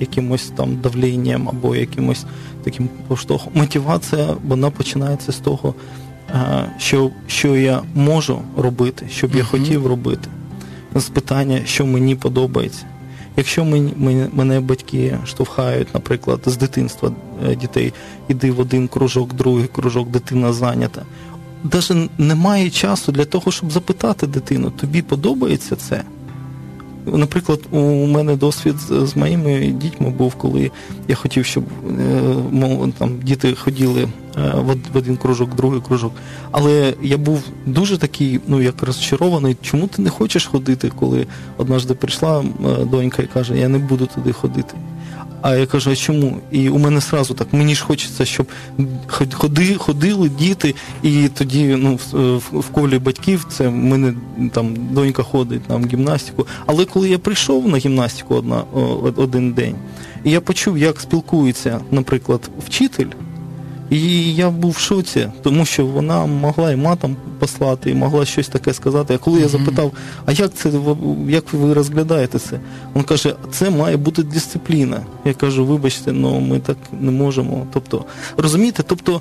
якимось 0.01 0.53
там 0.57 0.77
давленням 0.77 1.49
або 1.49 1.77
якимось 1.77 2.25
таким 2.65 2.89
поштовхом. 3.09 3.53
Мотивація 3.57 4.29
вона 4.49 4.71
починається 4.71 5.33
з 5.33 5.37
того, 5.37 5.75
що 6.79 7.11
що 7.27 7.57
я 7.57 7.83
можу 7.95 8.41
робити, 8.57 9.07
що 9.11 9.29
б 9.29 9.35
я 9.35 9.45
хотів 9.45 9.87
робити. 9.87 10.29
З 10.95 11.09
питання, 11.09 11.61
що 11.65 11.87
мені 11.87 12.15
подобається. 12.15 12.85
Якщо 13.37 13.65
мені, 13.65 13.93
мене 14.33 14.61
батьки 14.61 15.19
штовхають, 15.27 15.95
наприклад, 15.95 16.41
з 16.47 16.57
дитинства 16.57 17.13
е, 17.47 17.57
дітей, 17.57 17.93
іди 18.29 18.51
в 18.51 18.61
один 18.61 18.89
кружок, 18.89 19.35
другий 19.35 19.67
кружок, 19.67 20.09
дитина 20.11 20.53
зайнята. 20.53 21.03
Навіть 21.73 22.11
немає 22.19 22.71
часу 22.71 23.13
для 23.13 23.25
того, 23.25 23.53
щоб 23.53 23.73
запитати 23.73 24.27
дитину, 24.27 24.71
тобі 24.71 25.03
подобається 25.03 25.77
це? 25.77 26.03
Наприклад, 27.07 27.61
у 27.71 28.07
мене 28.07 28.37
досвід 28.37 28.75
з 28.79 29.17
моїми 29.17 29.67
дітьми 29.67 30.11
був, 30.11 30.35
коли 30.35 30.71
я 31.09 31.15
хотів, 31.15 31.45
щоб 31.45 31.65
е, 32.55 32.93
там 32.99 33.19
діти 33.23 33.55
ходили 33.55 34.03
е, 34.03 34.09
в 34.93 34.97
один 34.97 35.17
кружок, 35.17 35.55
другий 35.55 35.81
кружок. 35.81 36.13
Але 36.51 36.95
я 37.03 37.17
був 37.17 37.43
дуже 37.67 37.99
такий, 37.99 38.41
ну 38.47 38.63
як 38.63 38.83
розчарований, 38.83 39.57
чому 39.63 39.87
ти 39.87 40.03
не 40.03 40.11
хочеш 40.11 40.47
ходити, 40.47 40.93
коли 40.99 41.27
однажды 41.59 41.95
прийшла 41.95 42.41
е, 42.41 42.85
донька 42.85 43.23
і 43.23 43.27
каже, 43.27 43.59
я 43.59 43.69
не 43.69 43.79
буду 43.79 44.07
туди 44.07 44.33
ходити. 44.33 44.75
А 45.49 45.55
я 45.55 45.67
кажу, 45.67 45.91
а 45.91 45.97
чому? 45.97 46.41
І 46.51 46.69
у 46.69 46.79
мене 46.79 47.01
сразу 47.01 47.35
так, 47.35 47.53
мені 47.53 47.75
ж 47.75 47.85
хочеться, 47.85 48.25
щоб 48.25 48.47
ходи, 49.31 49.75
ходили 49.75 50.29
діти, 50.29 50.75
і 51.03 51.29
тоді 51.29 51.65
ну, 51.65 51.99
в, 52.13 52.59
в 52.59 52.69
колі 52.69 52.99
батьків 52.99 53.47
це 53.51 53.69
в 53.69 53.73
мене 53.73 54.15
там 54.53 54.77
донька 54.91 55.23
ходить 55.23 55.69
на 55.69 55.79
гімнастику. 55.79 56.47
Але 56.67 56.85
коли 56.85 57.09
я 57.09 57.19
прийшов 57.19 57.69
на 57.69 57.79
гімнастику 57.79 58.35
одна, 58.35 58.65
один 59.17 59.53
день, 59.53 59.75
і 60.25 60.31
я 60.31 60.41
почув, 60.41 60.79
як 60.79 61.01
спілкується, 61.01 61.81
наприклад, 61.91 62.51
вчитель. 62.67 63.09
І 63.91 64.35
я 64.35 64.51
був 64.51 64.71
в 64.71 64.79
шоці, 64.79 65.29
тому 65.43 65.65
що 65.65 65.87
вона 65.87 66.27
могла 66.27 66.73
і 66.73 66.77
матом 66.77 67.17
послати, 67.39 67.91
і 67.91 67.95
могла 67.95 68.25
щось 68.25 68.49
таке 68.49 68.75
сказати. 68.75 69.15
А 69.15 69.19
коли 69.19 69.41
я 69.41 69.49
запитав, 69.49 69.93
а 70.27 70.33
як 70.33 70.55
це 70.55 70.71
як 71.29 71.53
ви 71.53 71.75
розглядаєте 71.75 72.39
це? 72.39 72.61
Він 72.97 73.03
каже, 73.03 73.35
це 73.51 73.71
має 73.71 73.97
бути 73.97 74.23
дисципліна. 74.23 75.01
Я 75.25 75.35
кажу, 75.35 75.67
вибачте, 75.67 76.13
ну 76.13 76.41
ми 76.41 76.59
так 76.59 76.77
не 77.01 77.11
можемо. 77.11 77.67
Тобто, 77.73 78.05
розумієте, 78.37 78.83
тобто. 78.87 79.21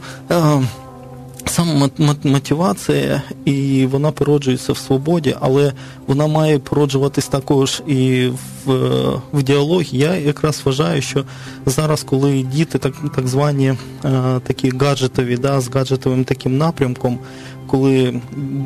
Саме 1.48 1.90
мотивація, 2.24 3.22
і 3.46 3.86
вона 3.86 4.12
породжується 4.12 4.74
в 4.74 4.78
свободі, 4.78 5.36
але 5.42 5.74
вона 6.08 6.28
має 6.28 6.60
породжуватись 6.60 7.28
також 7.28 7.82
і 7.88 8.30
в 8.66 8.72
в 9.34 9.44
діалогі. 9.44 9.98
Я 9.98 10.16
якраз 10.16 10.62
вважаю, 10.66 11.02
що 11.02 11.24
зараз, 11.66 12.04
коли 12.04 12.42
діти, 12.42 12.78
так 12.78 12.94
так 13.16 13.28
звані 13.28 13.68
е, 13.68 13.78
такі 14.44 14.70
гаджетові, 14.70 15.38
да, 15.38 15.62
з 15.62 15.70
гаджетовим 15.70 16.24
таким 16.24 16.58
напрямком, 16.58 17.20
коли 17.68 18.22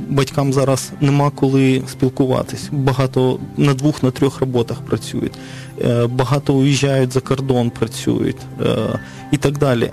батькам 0.10 0.54
зараз 0.54 0.92
нема 1.02 1.30
коли 1.30 1.84
спілкуватись, 1.92 2.70
багато 2.72 3.40
на 3.58 3.74
двох, 3.74 4.04
на 4.04 4.12
трьох 4.12 4.40
роботах 4.40 4.82
працюють, 4.82 5.34
е, 5.82 6.08
багато 6.08 6.54
уїжджають 6.54 7.12
за 7.12 7.20
кордон, 7.20 7.70
працюють 7.70 8.38
е, 8.62 9.00
і 9.32 9.38
так 9.38 9.58
далі 9.58 9.92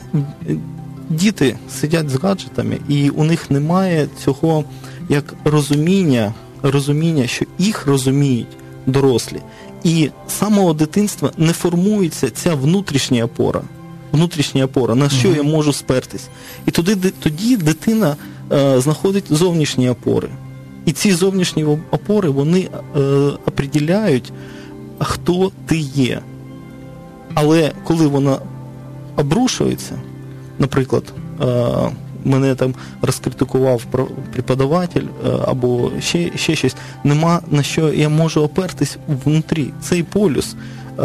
діти 1.11 1.59
сидять 1.71 2.11
з 2.11 2.17
гаджетами, 2.17 2.79
і 2.89 3.11
у 3.11 3.25
них 3.25 3.51
немає 3.51 4.09
цього 4.25 4.65
як 5.09 5.35
розуміння, 5.45 6.35
розуміння, 6.63 7.27
що 7.27 7.45
їх 7.59 7.87
розуміють 7.87 8.57
дорослі. 8.87 9.41
І 9.85 10.11
з 10.29 10.33
самого 10.33 10.73
дитинства 10.73 11.31
не 11.39 11.53
формується 11.53 12.31
ця 12.31 12.55
внутрішня 12.55 13.25
опора. 13.25 13.63
Внутрішня 14.13 14.65
опора, 14.65 14.95
на 14.95 15.09
що 15.09 15.29
я 15.29 15.43
можу 15.43 15.73
спертись. 15.73 16.29
І 16.67 16.71
тоді 16.71 16.95
тоді 16.95 17.57
дитина 17.57 18.17
е, 18.53 18.81
знаходить 18.81 19.25
зовнішні 19.31 19.89
опори. 19.89 20.29
І 20.85 20.93
ці 20.93 21.13
зовнішні 21.13 21.65
опори 21.91 22.29
вони 22.29 22.61
е, 22.61 23.01
определяють, 23.47 24.33
хто 24.99 25.53
ти 25.67 25.77
є. 25.79 26.21
Але 27.35 27.73
коли 27.85 28.07
вона 28.07 28.39
обрушується, 29.17 29.93
наприклад, 30.59 31.05
е, 31.43 31.47
мене 32.27 32.55
там 32.55 32.75
розкритикував 33.03 33.83
преподаватель 34.33 35.03
е, 35.27 35.31
або 35.47 35.91
ще 36.01 36.31
ще 36.37 36.57
щось, 36.57 36.77
нема 37.05 37.41
на 37.51 37.63
що 37.63 37.93
я 37.93 38.09
можу 38.09 38.43
опертись 38.43 38.99
внутрі. 39.25 39.71
Цей 39.81 40.03
полюс, 40.03 40.55
е, 40.55 41.03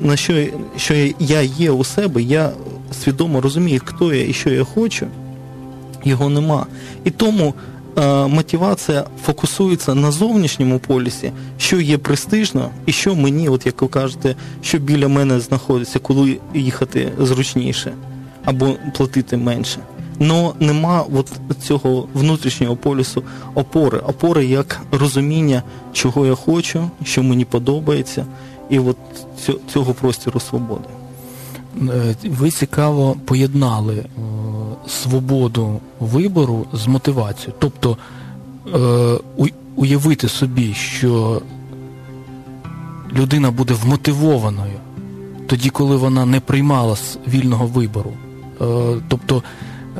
на 0.00 0.16
що 0.16 0.46
що 0.76 0.94
я 1.18 1.40
є 1.40 1.70
у 1.70 1.84
себе, 1.84 2.22
я 2.22 2.50
свідомо 3.04 3.40
розумію, 3.40 3.80
хто 3.84 4.14
я 4.14 4.24
і 4.24 4.32
що 4.32 4.50
я 4.50 4.64
хочу, 4.64 5.06
його 6.04 6.28
нема. 6.28 6.66
І 7.04 7.10
тому. 7.10 7.54
Мотивація 8.28 9.04
фокусується 9.24 9.94
на 9.94 10.10
зовнішньому 10.10 10.78
полісі, 10.78 11.32
що 11.58 11.80
є 11.80 11.98
престижно, 11.98 12.70
і 12.86 12.92
що 12.92 13.14
мені, 13.14 13.48
от 13.48 13.66
як 13.66 13.82
ви 13.82 13.88
кажете, 13.88 14.36
що 14.62 14.78
біля 14.78 15.08
мене 15.08 15.40
знаходиться, 15.40 15.98
коли 15.98 16.38
їхати 16.54 17.12
зручніше 17.18 17.92
або 18.44 18.74
платити 18.96 19.36
менше. 19.36 19.78
Но 20.18 20.54
нема 20.60 21.04
от 21.14 21.32
цього 21.62 22.08
внутрішнього 22.14 22.76
полюсу 22.76 23.22
опори, 23.54 23.98
опори 23.98 24.46
як 24.46 24.80
розуміння, 24.92 25.62
чого 25.92 26.26
я 26.26 26.34
хочу, 26.34 26.90
що 27.04 27.22
мені 27.22 27.44
подобається, 27.44 28.26
і 28.70 28.78
от 28.78 28.96
цього 29.72 29.94
простіру 29.94 30.40
свободи. 30.40 30.88
Е, 31.82 32.14
ви 32.24 32.50
цікаво 32.50 33.16
поєднали 33.24 33.94
е, 33.96 34.06
свободу 34.88 35.80
вибору 36.00 36.66
з 36.72 36.86
мотивацією. 36.86 37.54
Тобто 37.58 37.96
е, 38.74 39.48
уявити 39.76 40.28
собі, 40.28 40.74
що 40.74 41.42
людина 43.12 43.50
буде 43.50 43.74
вмотивованою 43.74 44.80
тоді, 45.46 45.70
коли 45.70 45.96
вона 45.96 46.26
не 46.26 46.40
приймала 46.40 46.96
вільного 47.28 47.66
вибору. 47.66 48.12
Е, 48.60 48.64
тобто 49.08 49.42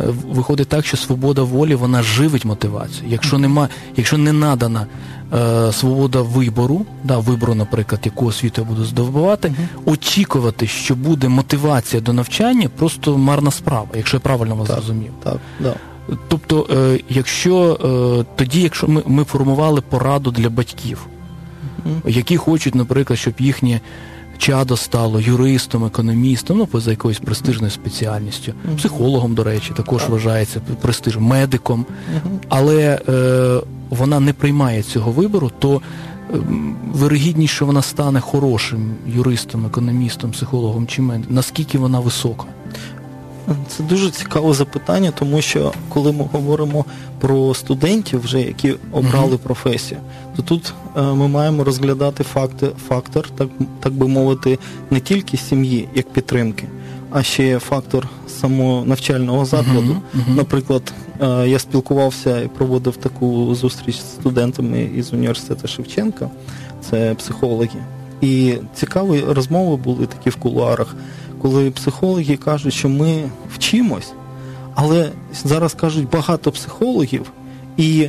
е, 0.01 0.05
виходить 0.29 0.68
так, 0.68 0.87
що 0.87 0.96
свобода 0.96 1.42
волі 1.42 1.75
вона 1.75 2.03
живить 2.03 2.44
мотивацію. 2.44 3.09
Якщо 3.09 3.38
нема, 3.38 3.68
якщо 3.96 4.18
не 4.18 4.33
надана 4.33 4.87
е, 5.35 5.73
свобода 5.73 6.23
вибору, 6.23 6.87
да, 7.05 7.18
вибору, 7.18 7.55
наприклад, 7.55 8.01
яку 8.05 8.27
освіту 8.27 8.61
я 8.61 8.68
буду 8.68 8.85
здобувати, 8.85 9.49
uh-huh. 9.49 9.92
очікувати, 9.92 10.66
що 10.66 10.94
буде 10.94 11.29
мотивація 11.29 12.03
до 12.03 12.12
навчання, 12.12 12.68
просто 12.77 13.18
марна 13.18 13.51
справа, 13.51 13.88
якщо 13.94 14.16
я 14.16 14.20
правильно 14.20 14.55
вас 14.55 14.68
зрозумів. 14.68 15.12
Так, 15.23 15.37
да. 15.61 15.75
Тобто, 16.29 16.66
якщо 17.09 17.79
тоді, 18.37 18.61
якщо 18.61 18.88
ми, 18.88 19.03
ми 19.07 19.25
формували 19.25 19.81
пораду 19.81 20.31
для 20.31 20.49
батьків, 20.51 21.07
які 22.07 22.37
хочуть, 22.37 22.75
наприклад, 22.75 23.18
щоб 23.18 23.35
їхні 23.38 23.81
чадо 24.40 24.76
стало 24.76 25.20
юристом, 25.20 25.85
економістом, 25.85 26.59
ну 26.59 26.66
поза 26.66 26.90
якоюсь 26.90 27.18
престижною 27.18 27.70
спеціальністю, 27.70 28.53
психологом, 28.76 29.35
до 29.35 29.44
речі, 29.44 29.72
також 29.76 30.03
так. 30.03 30.11
вважається 30.11 30.61
престижем, 30.81 31.22
медиком, 31.22 31.87
але 32.48 33.00
е, 33.09 33.61
вона 33.90 34.20
не 34.20 34.33
приймає 34.33 34.83
цього 34.83 35.12
вибору, 35.12 35.50
то 35.59 35.76
е, 35.76 36.37
вирогідність, 36.92 37.55
що 37.55 37.66
вона 37.66 37.83
стане 37.83 38.20
хорошим 38.20 38.94
юристом, 39.07 39.66
економістом, 39.66 40.31
психологом 40.31 40.87
чи 40.87 41.03
медиком, 41.03 41.35
наскільки 41.35 41.79
вона 41.79 42.00
висока? 42.00 42.44
Це 43.68 43.83
дуже 43.83 44.11
цікаве 44.11 44.55
запитання, 44.55 45.12
тому 45.18 45.42
що 45.42 45.72
коли 45.88 46.12
ми 46.12 46.24
говоримо 46.33 46.85
про 47.20 47.55
студентів, 47.55 48.20
вже 48.20 48.40
які 48.40 48.74
обрали 48.92 49.38
професію, 49.38 50.00
то 50.42 50.46
тут 50.46 50.74
е, 50.96 51.03
ми 51.03 51.29
маємо 51.29 51.64
розглядати 51.64 52.24
факти, 52.24 52.70
фактор, 52.88 53.29
так 53.29 53.48
так 53.81 53.92
би 53.92 54.09
мовити, 54.09 54.59
не 54.90 55.00
тільки 55.00 55.37
сім'ї 55.37 55.88
як 55.94 56.12
підтримки, 56.12 56.64
а 57.11 57.22
ще 57.22 57.59
фактор 57.59 58.09
самого 58.29 58.85
навчального 58.85 59.44
закладу. 59.44 59.81
Mm-hmm. 59.81 60.20
Mm-hmm. 60.20 60.37
Наприклад, 60.37 60.92
е, 61.20 61.48
я 61.48 61.59
спілкувався 61.59 62.40
і 62.40 62.48
проводив 62.48 62.96
таку 62.96 63.55
зустріч 63.55 63.96
з 63.96 64.12
студентами 64.12 64.83
із 64.96 65.12
університету 65.12 65.68
Шевченка, 65.68 66.31
це 66.90 67.14
психологи. 67.14 67.79
І 68.20 68.55
цікаві 68.74 69.24
розмови 69.29 69.76
були 69.76 70.07
такі 70.07 70.31
в 70.31 70.37
кулуарах 70.37 70.96
коли 71.42 71.70
психологи 71.70 72.37
кажуть, 72.37 72.74
що 72.74 72.88
ми 72.88 73.31
вчимось, 73.55 74.12
але 74.74 75.11
зараз 75.44 75.74
кажуть 75.74 76.11
багато 76.11 76.53
психологів, 76.53 77.33
і 77.76 78.09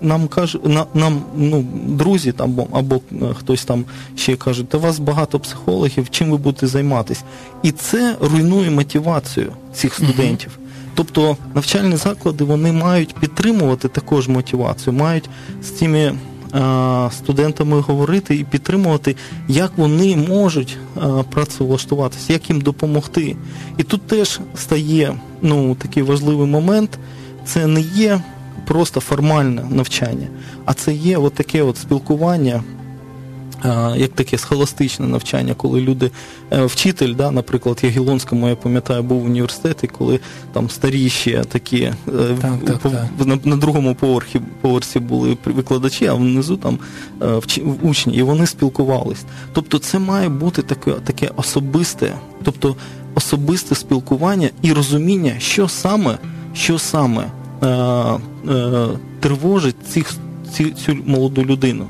нам 0.00 0.28
кажуть, 0.28 0.66
на, 0.66 0.86
нам 0.94 1.22
ну, 1.36 1.64
друзі 1.86 2.32
там 2.32 2.60
або 2.72 2.94
е, 2.94 3.16
хтось 3.38 3.64
там 3.64 3.84
ще 4.16 4.36
кажуть, 4.36 4.68
та 4.68 4.78
вас 4.78 4.98
багато 4.98 5.40
психологів, 5.40 6.10
чим 6.10 6.30
ви 6.30 6.36
будете 6.36 6.66
займатися? 6.66 7.22
І 7.62 7.70
це 7.70 8.16
руйнує 8.20 8.70
мотивацію 8.70 9.52
цих 9.74 9.94
студентів. 9.94 10.58
Тобто 10.94 11.36
навчальні 11.54 11.96
заклади 11.96 12.44
вони 12.44 12.72
мають 12.72 13.14
підтримувати 13.14 13.88
також 13.88 14.28
мотивацію, 14.28 14.92
мають 14.92 15.28
з 15.62 15.70
цими 15.70 16.14
студентами 17.10 17.80
говорити 17.80 18.36
і 18.36 18.44
підтримувати, 18.44 19.16
як 19.48 19.72
вони 19.76 20.16
можуть 20.16 20.78
працевлаштуватися, 21.30 22.32
як 22.32 22.50
їм 22.50 22.60
допомогти. 22.60 23.36
І 23.76 23.82
тут 23.82 24.02
теж 24.02 24.40
стає 24.54 25.14
ну, 25.42 25.74
такий 25.74 26.02
важливий 26.02 26.46
момент. 26.46 26.98
Це 27.44 27.66
не 27.66 27.80
є 27.80 28.20
просто 28.68 29.00
формальне 29.00 29.62
навчання, 29.70 30.26
а 30.64 30.74
це 30.74 30.92
є 30.92 31.18
от 31.18 31.34
таке 31.34 31.62
от 31.62 31.76
спілкування 31.76 32.62
як 33.96 34.12
таке 34.12 34.38
схоластичне 34.38 35.06
навчання, 35.06 35.54
коли 35.56 35.80
люди, 35.80 36.10
е, 36.52 36.64
вчитель, 36.64 37.14
да, 37.14 37.30
наприклад, 37.30 37.78
Ягілонському, 37.82 38.48
я 38.48 38.56
пам'ятаю, 38.56 39.02
був 39.02 39.24
університет, 39.24 39.76
і 39.82 39.86
коли 39.86 40.20
там 40.52 40.70
старіші 40.70 41.42
такі 41.48 41.82
е, 41.82 41.94
так, 42.40 42.64
так, 42.66 42.78
по, 42.78 42.90
так. 42.90 43.26
На, 43.26 43.38
на 43.44 43.56
другому 43.56 43.94
поверхі 43.94 44.40
поверсі 44.60 44.98
були 44.98 45.36
викладачі, 45.44 46.06
а 46.06 46.14
внизу 46.14 46.56
там 46.56 46.78
е, 47.22 47.40
учні, 47.82 48.14
і 48.14 48.22
вони 48.22 48.46
спілкувались. 48.46 49.24
Тобто 49.52 49.78
це 49.78 49.98
має 49.98 50.28
бути 50.28 50.62
таке 50.62 50.92
таке 50.92 51.30
особисте, 51.36 52.14
тобто 52.44 52.76
особисте 53.14 53.74
спілкування 53.74 54.50
і 54.62 54.72
розуміння, 54.72 55.32
що 55.38 55.68
саме, 55.68 56.18
що 56.52 56.78
саме 56.78 57.22
е, 57.22 57.26
е, 57.26 57.37
тривожить 59.20 59.76
цих, 59.88 60.14
цю, 60.52 60.70
цю 60.70 60.96
молоду 61.06 61.44
людину. 61.44 61.86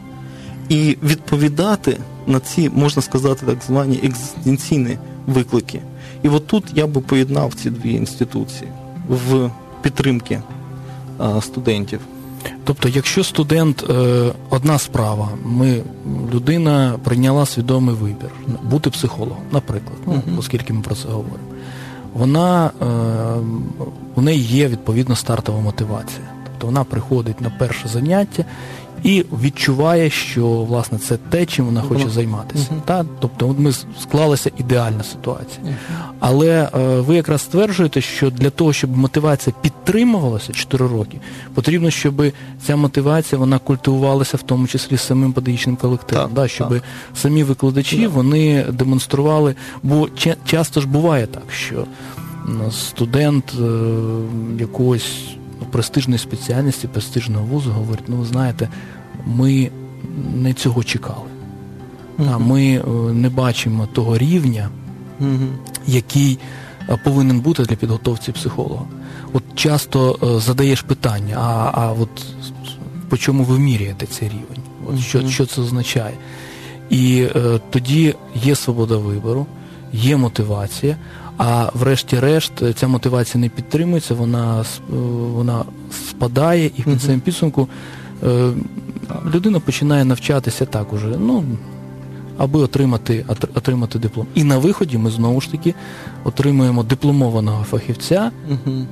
і 0.69 0.97
відповідати 1.03 1.97
на 2.27 2.41
ці, 2.41 2.71
можна 2.71 3.03
сказати, 3.03 3.47
так 3.47 3.59
звані 3.67 4.01
екзистенційні 4.03 4.99
виклики. 5.27 5.81
І 6.23 6.29
от 6.29 6.47
тут 6.47 6.65
я 6.75 6.87
би 6.87 7.01
поєднав 7.01 7.55
ці 7.55 7.71
дві 7.71 7.93
інституції 7.93 8.71
в 9.09 9.51
підтримки 9.83 10.41
студентів. 11.41 12.01
Тобто, 12.65 12.89
якщо 12.89 13.25
студент 13.25 13.85
е, 13.91 14.33
одна 14.51 14.79
справа, 14.79 15.29
ми 15.45 15.83
людина 16.35 16.95
прийняла 17.05 17.47
свідомий 17.47 17.95
вибір 17.95 18.31
бути 18.63 18.91
психологом, 18.91 19.43
наприклад, 19.53 19.97
ну, 20.07 20.13
uh-huh. 20.13 20.39
оскільки 20.39 20.73
ми 20.73 20.83
про 20.83 20.95
це 20.95 21.09
говоримо, 21.09 21.48
вона 22.19 22.67
е, 22.67 22.85
у 24.15 24.23
неї 24.23 24.43
є 24.43 24.69
відповідно 24.69 25.17
стартова 25.17 25.61
мотивація. 25.61 26.27
Тобто 26.45 26.67
вона 26.67 26.85
приходить 26.85 27.41
на 27.41 27.51
перше 27.51 27.89
заняття 27.89 28.45
і 29.03 29.25
відчуває, 29.43 30.11
що 30.11 30.47
власне 30.47 30.99
це 30.99 31.17
те, 31.17 31.47
чим 31.47 31.67
вона 31.67 31.83
хоче 31.83 32.09
займатися. 32.09 32.67
Uh-huh. 32.71 32.81
Та? 32.85 33.05
Тобто 33.21 33.55
ми 33.59 33.73
склалася 34.01 34.51
ідеальна 34.59 35.03
ситуація. 35.03 35.67
Uh-huh. 35.67 35.97
Але 36.21 36.49
е, 36.49 37.01
ви 37.01 37.15
якраз 37.17 37.43
стверджуєте, 37.43 38.01
що 38.01 38.31
для 38.31 38.51
того, 38.51 38.73
щоб 38.73 38.97
мотивація 38.97 39.55
підтримувалася 39.63 40.53
4 40.53 40.87
роки, 40.87 41.21
потрібно, 41.55 41.91
щоб 41.91 42.23
ця 42.67 42.77
мотивація 42.77 43.39
вона 43.39 43.59
культивувалася 43.59 44.37
в 44.37 44.43
тому 44.43 44.67
числі 44.67 44.97
самим 44.97 45.33
педагогічним 45.33 45.77
колективом, 45.77 46.31
да? 46.35 46.49
щоб 46.49 46.81
самі 47.15 47.45
викладачі 47.45 48.07
вони 48.07 48.65
демонстрували, 48.73 49.55
бо 49.83 50.09
часто 50.45 50.81
ж 50.81 50.89
буває 50.89 51.27
так, 51.27 51.53
що 51.53 51.87
студент 52.71 53.53
е, 53.61 53.65
якогось 54.61 55.38
престижної 55.71 56.19
спеціальності, 56.19 56.89
престижного 56.89 57.47
вузу 57.47 57.71
говорить, 57.71 58.05
ну 58.09 58.17
ви 58.17 58.27
знаєте, 58.27 58.69
ми 59.27 59.71
не 60.35 60.53
цього 60.53 60.85
чекали. 60.85 61.29
Uh-huh. 62.19 62.35
А 62.35 62.39
ми 62.39 62.65
е, 62.65 63.13
не 63.13 63.29
бачимо 63.29 63.89
того 63.93 64.19
рівня, 64.19 64.71
uh-huh. 65.21 65.49
який 65.87 66.39
е, 66.89 66.99
повинен 67.05 67.41
бути 67.41 67.63
для 67.63 67.77
підготовці 67.77 68.33
психолога. 68.33 68.85
От 69.33 69.43
часто 69.55 70.19
е, 70.23 70.41
задаєш 70.41 70.83
питання, 70.83 71.37
а 71.39 71.71
а 71.75 71.93
от 71.93 72.09
по 73.09 73.17
чому 73.17 73.45
ви 73.45 73.59
міряєте 73.59 74.07
цей 74.07 74.29
рівень? 74.29 74.63
От 74.87 74.95
uh-huh. 74.95 75.01
Що 75.01 75.29
що 75.29 75.47
це 75.47 75.61
означає? 75.61 76.15
І 76.91 77.27
е, 77.37 77.61
тоді 77.71 78.15
є 78.35 78.55
свобода 78.55 78.97
вибору, 78.97 79.47
є 79.93 80.17
мотивація, 80.17 80.97
а 81.39 81.71
врешті-решт 81.75 82.53
ця 82.75 82.89
мотивація 82.89 83.41
не 83.41 83.49
підтримується, 83.49 84.15
вона 84.15 84.65
вона 85.35 85.65
спадає, 86.09 86.71
і 86.77 86.83
в 86.83 86.85
кінцевому 86.85 87.21
підсумку 87.21 87.69
е, 88.23 88.51
людина 89.35 89.61
починає 89.61 90.05
навчатися 90.05 90.65
так 90.65 90.93
уже, 90.93 91.07
ну, 91.07 91.45
аби 92.39 92.61
отримати 92.61 93.25
отримати 93.55 93.99
диплом. 93.99 94.27
І 94.35 94.45
на 94.45 94.59
виході 94.59 94.99
ми 94.99 95.11
знову 95.11 95.41
ж 95.41 95.51
таки 95.51 95.75
отримуємо 96.25 96.83
дипломованого 96.83 97.65
фахівця, 97.65 98.31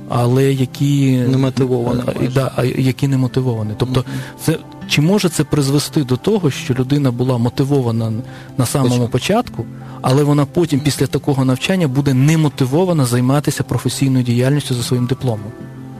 але 0.09 0.53
які 0.53 1.17
не 1.17 1.37
мотивовані. 1.37 2.01
Да, 2.33 2.51
які 2.77 3.07
не 3.07 3.17
мотивовані. 3.17 3.71
Тобто, 3.77 4.03
це 4.41 4.57
чи 4.87 5.01
може 5.01 5.29
це 5.29 5.43
призвести 5.43 6.03
до 6.03 6.17
того, 6.17 6.51
що 6.51 6.73
людина 6.73 7.11
була 7.11 7.37
мотивована 7.37 8.11
на 8.57 8.65
самому 8.65 9.07
початку, 9.07 9.65
але 10.01 10.23
вона 10.23 10.45
потім, 10.45 10.79
після 10.79 11.07
такого 11.07 11.45
навчання, 11.45 11.87
буде 11.87 12.13
немотивована 12.13 13.05
займатися 13.05 13.63
професійною 13.63 14.23
діяльністю 14.23 14.75
за 14.75 14.83
своїм 14.83 15.05
дипломом? 15.05 15.51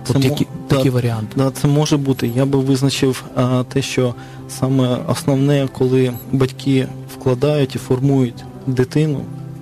От 0.09 0.21
це, 0.21 0.27
які, 0.27 0.47
да, 0.69 0.75
такі 0.75 0.89
варіанти. 0.89 1.33
Да, 1.35 1.51
це 1.51 1.67
може 1.67 1.97
бути. 1.97 2.31
Я 2.35 2.45
би 2.45 2.59
визначив 2.59 3.23
а, 3.35 3.63
те, 3.63 3.81
що 3.81 4.13
саме 4.49 4.97
основне, 5.07 5.67
коли 5.77 6.13
батьки 6.31 6.87
вкладають 7.13 7.75
і 7.75 7.79
формують 7.79 8.43
дитину, 8.67 9.21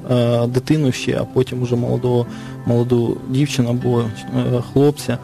а, 0.09 0.47
дитину 0.47 0.91
ще, 0.91 1.17
а 1.21 1.23
потім 1.23 1.63
вже 1.63 1.75
молодого, 1.75 2.25
молоду 2.65 3.17
дівчину 3.29 3.69
або 3.69 4.03
а, 4.35 4.39
е, 4.39 4.63
хлопця. 4.73 5.17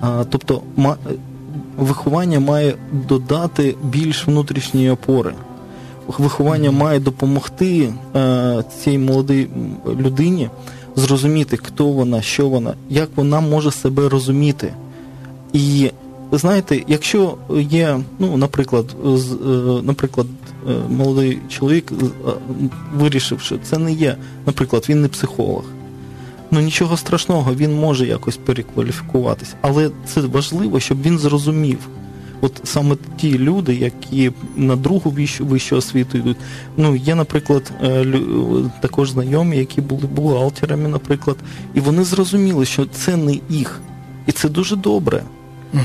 А, 0.00 0.24
тобто 0.30 0.62
ма, 0.76 0.96
виховання 1.78 2.40
має 2.40 2.74
додати 2.92 3.74
більш 3.84 4.26
внутрішньої 4.26 4.90
опори. 4.90 5.34
Виховання 6.18 6.70
має 6.70 7.00
допомогти 7.00 7.92
а, 8.14 8.62
цій 8.82 8.98
молодій 8.98 9.48
людині 10.00 10.50
зрозуміти, 10.96 11.56
хто 11.56 11.86
вона, 11.86 12.22
що 12.22 12.48
вона, 12.48 12.74
як 12.90 13.08
вона 13.16 13.40
може 13.40 13.70
себе 13.70 14.08
розуміти. 14.08 14.74
І 15.52 15.90
знаєте, 16.32 16.82
якщо 16.88 17.34
є, 17.70 18.00
ну, 18.18 18.36
наприклад, 18.36 18.96
з, 19.04 19.32
е, 19.32 19.36
наприклад, 19.82 20.26
е, 20.70 20.74
молодий 20.88 21.38
чоловік 21.48 21.92
е, 21.92 22.04
вирішив, 22.96 23.40
що 23.40 23.58
це 23.62 23.78
не 23.78 23.92
є, 23.92 24.16
наприклад, 24.46 24.86
він 24.88 25.02
не 25.02 25.08
психолог. 25.08 25.64
Ну 26.50 26.60
нічого 26.60 26.96
страшного, 26.96 27.54
він 27.54 27.74
може 27.74 28.06
якось 28.06 28.36
перекваліфікуватися. 28.36 29.54
Але 29.60 29.90
це 30.06 30.20
важливо, 30.20 30.80
щоб 30.80 31.02
він 31.02 31.18
зрозумів. 31.18 31.78
От 32.44 32.60
саме 32.64 32.96
ті 33.16 33.38
люди, 33.38 33.74
які 33.74 34.32
на 34.56 34.76
другу 34.76 35.10
вищу, 35.10 35.46
вищу 35.46 35.76
освіту 35.76 36.18
йдуть. 36.18 36.36
Ну, 36.76 36.96
є, 36.96 37.14
наприклад, 37.14 37.72
також 38.80 39.10
знайомі, 39.10 39.56
які 39.56 39.80
були 39.80 40.06
бухгалтерами, 40.06 40.88
наприклад, 40.88 41.36
і 41.74 41.80
вони 41.80 42.04
зрозуміли, 42.04 42.64
що 42.64 42.86
це 42.86 43.16
не 43.16 43.38
їх. 43.48 43.80
І 44.26 44.32
це 44.32 44.48
дуже 44.48 44.76
добре. 44.76 45.22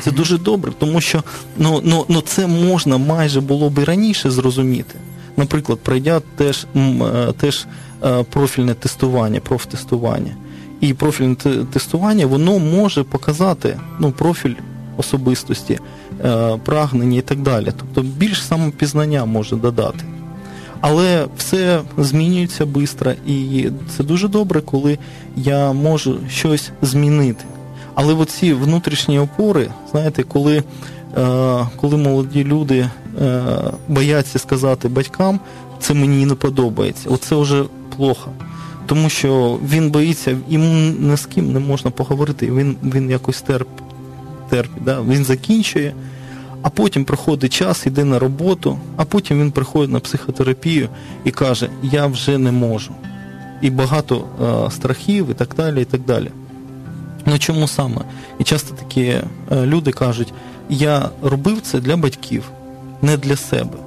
Це 0.01 0.11
дуже 0.11 0.37
добре, 0.37 0.71
тому 0.79 1.01
що 1.01 1.23
ну, 1.57 1.81
ну, 1.83 2.05
ну, 2.07 2.21
це 2.21 2.47
можна 2.47 2.97
майже 2.97 3.41
було 3.41 3.69
б 3.69 3.79
і 3.79 3.83
раніше 3.83 4.31
зрозуміти. 4.31 4.95
Наприклад, 5.37 5.79
пройдя 5.79 6.21
теж 6.35 6.67
е, 6.75 7.33
теж 7.37 7.67
е, 8.03 8.23
профільне 8.23 8.73
тестування, 8.73 9.39
профтестування. 9.39 10.35
І 10.81 10.93
профільне 10.93 11.35
тестування 11.73 12.25
воно 12.25 12.59
може 12.59 13.03
показати 13.03 13.79
ну, 13.99 14.11
профіль 14.11 14.55
особистості, 14.97 15.79
е, 16.25 16.57
прагнення 16.65 17.17
і 17.17 17.21
так 17.21 17.39
далі. 17.41 17.71
Тобто 17.77 18.01
більш 18.01 18.45
самопізнання 18.45 19.25
може 19.25 19.55
додати. 19.55 20.05
Але 20.81 21.25
все 21.37 21.81
змінюється 21.97 22.65
швидко, 22.65 23.13
і 23.27 23.69
це 23.97 24.03
дуже 24.03 24.27
добре, 24.27 24.61
коли 24.61 24.97
я 25.35 25.73
можу 25.73 26.19
щось 26.29 26.71
змінити. 26.81 27.45
Але 27.93 28.13
оці 28.13 28.53
внутрішні 28.53 29.19
опори, 29.19 29.69
знаєте, 29.91 30.23
коли 30.23 30.57
е, 30.57 30.63
коли 31.75 31.97
молоді 31.97 32.43
люди 32.43 32.89
е, 33.21 33.43
бояться 33.87 34.39
сказати 34.39 34.87
батькам, 34.87 35.39
це 35.79 35.93
мені 35.93 36.25
не 36.25 36.35
подобається, 36.35 37.09
оце 37.09 37.35
вже 37.35 37.63
плохо. 37.95 38.31
Тому 38.85 39.09
що 39.09 39.59
він 39.69 39.91
боїться, 39.91 40.37
йому 40.49 40.93
ні 40.99 41.17
з 41.17 41.25
ким 41.25 41.53
не 41.53 41.59
можна 41.59 41.91
поговорити, 41.91 42.51
він 42.51 42.75
він 42.83 43.09
якось 43.09 43.41
терп, 43.41 43.67
терпить. 44.49 44.83
Да? 44.83 45.01
Він 45.01 45.25
закінчує, 45.25 45.93
а 46.61 46.69
потім 46.69 47.05
проходить 47.05 47.53
час, 47.53 47.85
йде 47.85 48.03
на 48.03 48.19
роботу, 48.19 48.79
а 48.95 49.05
потім 49.05 49.39
він 49.39 49.51
приходить 49.51 49.91
на 49.91 49.99
психотерапію 49.99 50.89
і 51.23 51.31
каже, 51.31 51.69
я 51.83 52.05
вже 52.07 52.37
не 52.37 52.51
можу. 52.51 52.91
І 53.61 53.69
багато 53.69 54.27
е, 54.67 54.71
страхів 54.71 55.31
і 55.31 55.33
так 55.33 55.49
далі. 55.57 55.81
і 55.81 55.85
так 55.85 56.01
далі. 56.01 56.31
Ну 57.25 57.39
чому 57.39 57.67
саме? 57.67 58.01
І 58.39 58.43
часто 58.43 58.75
такі 58.75 59.01
е, 59.03 59.23
люди 59.51 59.91
кажуть, 59.91 60.33
я 60.69 61.09
робив 61.21 61.61
це 61.61 61.79
для 61.79 61.97
батьків, 61.97 62.43
не 63.01 63.17
для 63.17 63.35
себе. 63.35 63.77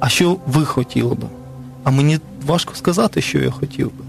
А 0.00 0.08
що 0.08 0.36
ви 0.46 0.64
хотіли 0.64 1.14
би? 1.14 1.26
А 1.84 1.90
мені 1.90 2.18
важко 2.46 2.74
сказати, 2.74 3.20
що 3.20 3.38
я 3.38 3.50
хотів 3.50 3.86
би. 3.86 4.04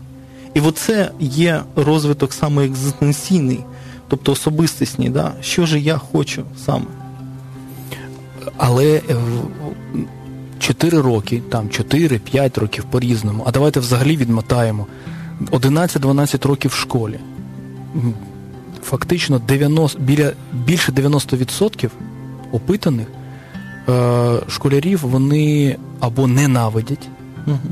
І 0.54 0.62
оце 0.62 1.12
є 1.20 1.62
розвиток 1.76 2.34
саме 2.34 2.66
екзистенційний, 2.66 3.60
тобто 4.08 4.32
особистісний, 4.32 5.10
да? 5.10 5.34
що 5.42 5.66
ж 5.66 5.80
я 5.80 5.98
хочу 5.98 6.44
саме. 6.66 6.86
Але 8.58 9.02
4 10.60 11.02
роки, 11.02 11.42
там 11.50 11.68
4-5 11.68 12.60
років 12.60 12.84
по-різному, 12.84 13.44
а 13.48 13.52
давайте 13.52 13.80
взагалі 13.80 14.18
відмотаємо 14.18 14.88
11-12 15.52 16.48
років 16.48 16.72
в 16.72 16.76
школі 16.76 17.20
фактично 18.86 19.40
90, 19.40 20.00
біля, 20.00 20.32
більше 20.54 20.92
90% 20.92 21.90
опитаних 22.52 23.08
е, 23.90 24.40
школярів 24.48 25.00
вони 25.04 25.78
або 26.00 26.28
ненавидять 26.28 27.10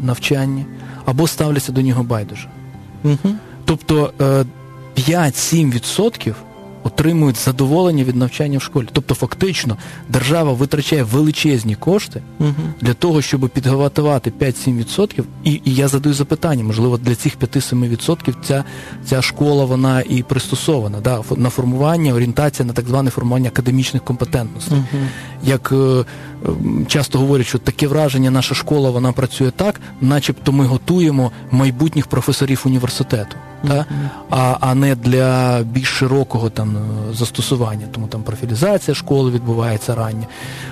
навчання, 0.03 0.65
або 1.05 1.27
ставляться 1.27 1.71
до 1.71 1.81
нього 1.81 2.03
байдуже. 2.03 2.49
uh 3.05 3.33
Тобто 3.65 4.13
е, 4.21 4.45
5-7% 4.97 6.33
отримують 6.83 7.37
задоволення 7.37 8.03
від 8.03 8.15
навчання 8.15 8.57
в 8.57 8.61
школі. 8.61 8.87
Тобто, 8.91 9.15
фактично, 9.15 9.77
держава 10.09 10.53
витрачає 10.53 11.03
величезні 11.03 11.75
кошти 11.75 12.21
угу. 12.39 12.53
для 12.81 12.93
того, 12.93 13.21
щоб 13.21 13.49
підготувати 13.49 14.33
5-7%. 14.39 15.23
І, 15.43 15.51
і 15.65 15.75
я 15.75 15.87
задаю 15.87 16.13
запитання, 16.13 16.63
можливо, 16.63 16.97
для 16.97 17.15
цих 17.15 17.37
5-7% 17.37 18.33
ця 18.43 18.63
ця 19.05 19.21
школа 19.21 19.65
вона 19.65 20.01
і 20.01 20.23
пристосована 20.23 20.99
да, 20.99 21.21
на 21.37 21.49
формування, 21.49 22.13
орієнтація 22.13 22.65
на 22.65 22.73
так 22.73 22.87
зване 22.87 23.09
формування 23.09 23.49
академічних 23.49 24.03
компетентностей. 24.03 24.77
Угу. 24.77 25.03
Як 25.43 25.71
е, 25.71 26.05
часто 26.87 27.19
говорять, 27.19 27.47
що 27.47 27.57
таке 27.57 27.87
враження, 27.87 28.31
наша 28.31 28.55
школа 28.55 28.89
вона 28.89 29.11
працює 29.11 29.51
так, 29.51 29.81
начебто 30.01 30.51
ми 30.51 30.65
готуємо 30.65 31.31
майбутніх 31.51 32.07
професорів 32.07 32.61
університету, 32.65 33.35
mm-hmm. 33.63 33.67
та? 33.69 33.85
а 34.29 34.57
а 34.59 34.75
не 34.75 34.95
для 34.95 35.61
більш 35.63 35.87
широкого 35.87 36.49
там 36.49 36.77
застосування. 37.13 37.87
Тому 37.91 38.07
там 38.07 38.23
профілізація 38.23 38.95
школи 38.95 39.31
відбувається 39.31 39.95
рання. 39.95 40.27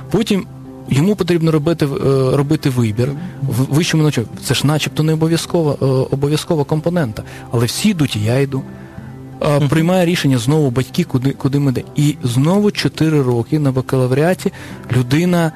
Потім 0.10 0.46
йому 0.90 1.16
потрібно 1.16 1.52
робити 1.52 1.86
е, 1.86 1.90
робити 2.36 2.70
вибір 2.70 3.12
в 3.42 3.76
вищому 3.76 4.04
навчанні. 4.04 4.28
Це 4.44 4.54
ж 4.54 4.68
начебто 4.68 5.04
не 5.04 5.14
обов'язкова 5.14 5.76
е, 5.82 5.86
обов'язкова 5.86 6.64
компонента. 6.64 7.24
Але 7.52 7.66
всі 7.66 7.90
йдуть, 7.90 8.16
і 8.16 8.20
я 8.20 8.40
йду. 8.40 8.64
Приймає 9.70 10.06
рішення 10.06 10.38
знову 10.38 10.72
батьки, 10.72 11.04
куди 11.04 11.32
куди 11.32 11.60
ми 11.60 11.72
йдемо. 11.72 11.88
І 11.96 12.16
знову 12.24 12.72
4 12.72 13.22
роки 13.22 13.60
на 13.60 13.72
бакалавріаті 13.72 14.52
людина 14.92 15.52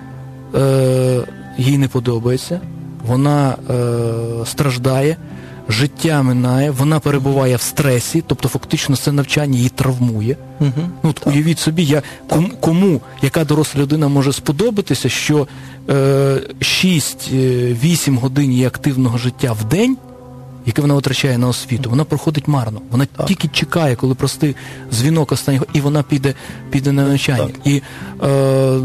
е, 0.56 1.22
їй 1.58 1.78
не 1.78 1.88
подобається, 1.88 2.62
вона 3.08 3.56
е, 3.70 4.46
страждає, 4.46 5.18
життя 5.70 6.24
минає, 6.24 6.72
вона 6.72 7.00
перебуває 7.00 7.56
в 7.56 7.62
стресі, 7.62 8.24
тобто 8.28 8.50
фактично 8.50 8.96
це 8.96 9.12
навчання 9.12 9.58
її 9.58 9.70
травмує. 9.70 10.38
Угу. 10.60 10.72
Ну, 11.04 11.10
от 11.10 11.28
Уявіть 11.28 11.60
собі, 11.60 11.84
я, 11.84 12.02
кому, 12.30 12.50
кому, 12.60 13.02
яка 13.22 13.46
доросла 13.46 13.82
людина 13.82 14.08
може 14.08 14.34
сподобатися, 14.34 15.10
що 15.10 15.48
е, 15.90 15.94
6-8 16.60 18.18
годин 18.18 18.52
її 18.52 18.66
активного 18.66 19.18
життя 19.18 19.54
в 19.54 19.64
день 19.64 19.98
яке 20.66 20.82
вона 20.82 20.94
витрачає 20.94 21.38
на 21.38 21.48
освіту, 21.48 21.90
вона 21.90 22.04
проходить 22.04 22.48
марно. 22.48 22.82
Вона 22.92 23.06
так. 23.06 23.26
тільки 23.26 23.48
чекає, 23.48 23.96
коли 23.96 24.16
простий 24.16 24.56
дзвінок 24.92 25.32
останнього, 25.32 25.66
і 25.74 25.82
вона 25.82 26.04
піде 26.04 26.34
піде 26.72 26.92
на 26.92 27.08
навчання. 27.08 27.48
Так. 27.48 27.68
І 27.68 27.82
е, 28.24 28.80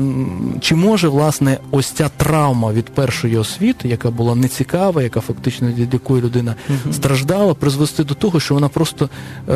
чи 0.61 0.75
може 0.75 1.09
власне 1.09 1.59
ось 1.71 1.87
ця 1.87 2.09
травма 2.09 2.73
від 2.73 2.85
першої 2.85 3.37
освіти, 3.37 3.89
яка 3.89 4.11
була 4.11 4.35
нецікава, 4.35 5.03
яка 5.03 5.21
фактично 5.21 5.69
від 5.69 5.93
якої 5.95 6.23
людина 6.23 6.55
угу. 6.69 6.93
страждала, 6.93 7.55
призвести 7.55 8.05
до 8.05 8.15
того, 8.15 8.41
що 8.41 8.55
вона 8.55 8.69
просто, 8.69 9.09
е, 9.49 9.55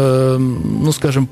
ну 0.82 0.92
скажімо, 0.92 1.26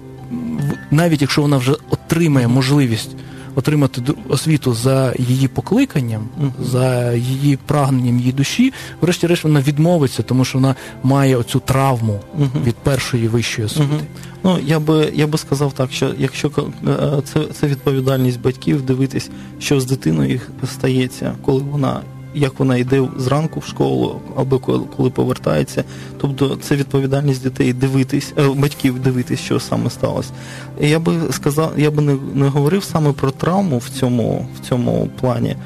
навіть 0.91 1.23
якщо 1.23 1.43
вона 1.43 1.57
вже 1.57 1.73
отримає 1.91 2.49
можливість 2.49 3.11
отримати 3.55 4.03
освіту 4.29 4.75
за 4.75 5.15
її 5.19 5.49
покликанням, 5.49 6.29
за 6.61 7.13
її 7.13 7.59
прагненням 7.67 8.19
її 8.19 8.33
душі, 8.33 8.73
врешті-решт 9.01 9.45
вона 9.45 9.61
відмовиться, 9.61 10.23
тому 10.23 10.45
що 10.45 10.59
вона 10.59 10.75
має 11.03 11.37
оцю 11.37 11.61
травму 11.61 12.21
від 12.65 12.75
першої 12.75 13.29
вищої 13.29 13.67
освіти. 13.67 14.05
Ну 14.45 14.59
я 14.67 14.81
би 14.81 15.13
я 15.15 15.27
би 15.27 15.39
сказав 15.39 15.73
так, 15.73 15.93
що 15.93 16.15
якщо 16.19 16.51
е, 16.89 17.23
це 17.25 17.45
це 17.53 17.67
відповідальність 17.67 18.41
батьків 18.41 18.83
дивитись, 18.83 19.31
що 19.59 19.81
з 19.81 19.87
дитиною 19.87 20.31
їх 20.31 20.51
стається, 20.67 21.35
коли 21.45 21.63
вона 21.63 22.01
як 22.35 22.59
вона 22.59 22.77
йде 22.77 23.09
зранку 23.17 23.61
в 23.61 23.65
школу, 23.65 24.21
або 24.37 24.59
коли 24.97 25.11
повертається. 25.11 25.85
Тобто 26.21 26.57
це 26.57 26.77
відповідальність 26.77 27.43
дітей 27.43 27.73
дивитись, 27.73 28.33
е, 28.39 28.49
батьків 28.49 28.99
дивитись, 28.99 29.41
що 29.41 29.61
саме 29.61 29.91
сталося. 29.91 30.31
Я 30.81 30.99
би 30.99 31.15
сказав, 31.31 31.73
я 31.77 31.91
би 31.91 32.03
не, 32.03 32.17
не 32.35 32.49
говорив 32.49 32.85
саме 32.85 33.13
про 33.13 33.31
травму 33.31 33.79
в 33.79 33.89
цьому, 33.89 34.47
в 34.57 34.69
цьому 34.69 35.09
плані. 35.21 35.57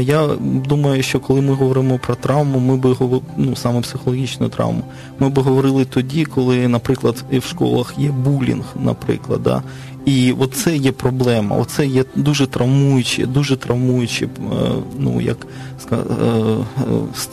Я 0.00 0.28
думаю, 0.68 1.02
що 1.02 1.20
коли 1.20 1.40
ми 1.40 1.54
говоримо 1.54 1.98
про 1.98 2.14
травму, 2.14 2.58
ми 2.58 2.76
би 2.76 2.96
ну, 3.36 3.56
саме 3.56 3.80
психологічну 3.80 4.48
травму, 4.48 4.82
ми 5.18 5.28
би 5.28 5.42
говорили 5.42 5.84
тоді, 5.84 6.24
коли, 6.24 6.68
наприклад, 6.68 7.24
в 7.32 7.42
школах 7.42 7.94
є 7.98 8.10
булінг, 8.10 8.64
наприклад, 8.76 9.42
да, 9.42 9.62
і 10.08 10.34
оце 10.38 10.76
є 10.76 10.92
проблема. 10.92 11.56
Оце 11.56 11.86
є 11.86 12.04
дуже 12.14 12.46
травмуючі, 12.46 13.26
дуже 13.26 13.56
травмуючі, 13.56 14.24
е, 14.24 14.28
ну 14.98 15.20
як 15.20 15.46
е, 15.92 15.96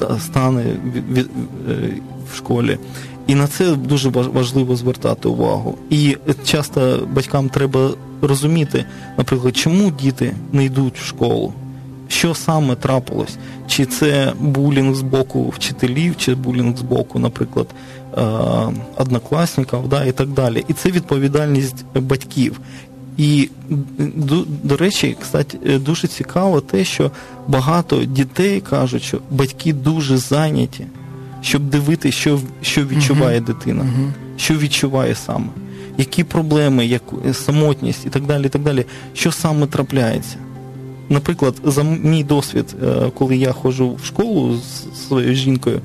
е, 0.02 0.20
стани 0.20 0.64
в 2.34 2.38
школі. 2.38 2.78
І 3.28 3.36
на 3.36 3.48
це 3.48 3.76
дуже 3.76 4.10
важливо 4.10 4.76
звертати 4.76 5.28
увагу. 5.28 5.78
І 5.90 6.18
часто 6.44 7.08
батькам 7.14 7.50
треба 7.50 7.90
розуміти, 8.22 8.86
наприклад, 9.18 9.58
чому 9.58 9.92
діти 9.92 10.34
не 10.52 10.66
йдуть 10.66 11.00
в 11.00 11.06
школу. 11.06 11.54
Що 12.08 12.36
саме 12.36 12.76
трапилось? 12.76 13.38
Чи 13.68 13.86
це 13.86 14.34
булінг 14.40 14.96
з 14.96 15.02
боку 15.02 15.50
вчителів, 15.50 16.18
чи 16.18 16.36
булінг 16.36 16.78
з 16.78 16.82
боку, 16.82 17.20
наприклад, 17.20 17.68
однокласників 18.96 19.88
да, 19.90 20.06
і 20.06 20.12
так 20.12 20.28
далі. 20.30 20.64
І 20.68 20.74
це 20.74 20.92
відповідальність 20.92 21.86
батьків. 21.96 22.60
І, 23.18 23.50
до, 24.16 24.44
до 24.64 24.78
речі, 24.78 25.18
кстати, 25.22 25.60
е, 25.66 25.80
дуже 25.80 26.08
цікаво 26.08 26.62
те, 26.62 26.84
що 26.84 27.12
багато 27.48 28.06
дітей 28.06 28.62
кажуть, 28.62 29.04
що 29.04 29.20
батьки 29.32 29.74
дуже 29.74 30.18
зайняті, 30.18 30.86
щоб 31.42 31.62
дивитися, 31.62 32.18
що 32.18 32.40
що 32.62 32.86
відчуває 32.86 33.40
uh-huh. 33.40 33.46
дитина, 33.46 33.84
uh-huh. 33.84 34.12
що 34.38 34.58
відчуває 34.58 35.16
саме, 35.16 35.48
які 35.98 36.24
проблеми, 36.24 36.86
як 36.86 37.04
самотність 37.34 38.06
і 38.06 38.10
так 38.10 38.26
далі. 38.26 38.46
і 38.46 38.50
так 38.50 38.62
далі, 38.62 38.86
Що 39.14 39.32
саме 39.32 39.68
трапляється. 39.68 40.38
Наприклад, 41.10 41.56
за 41.64 41.84
мій 41.84 42.24
досвід, 42.24 42.76
е, 42.84 43.12
коли 43.18 43.38
я 43.38 43.52
ходжу 43.52 43.98
в 44.04 44.06
школу 44.06 44.58
з 44.58 45.08
своєю 45.08 45.36
жінкою. 45.36 45.82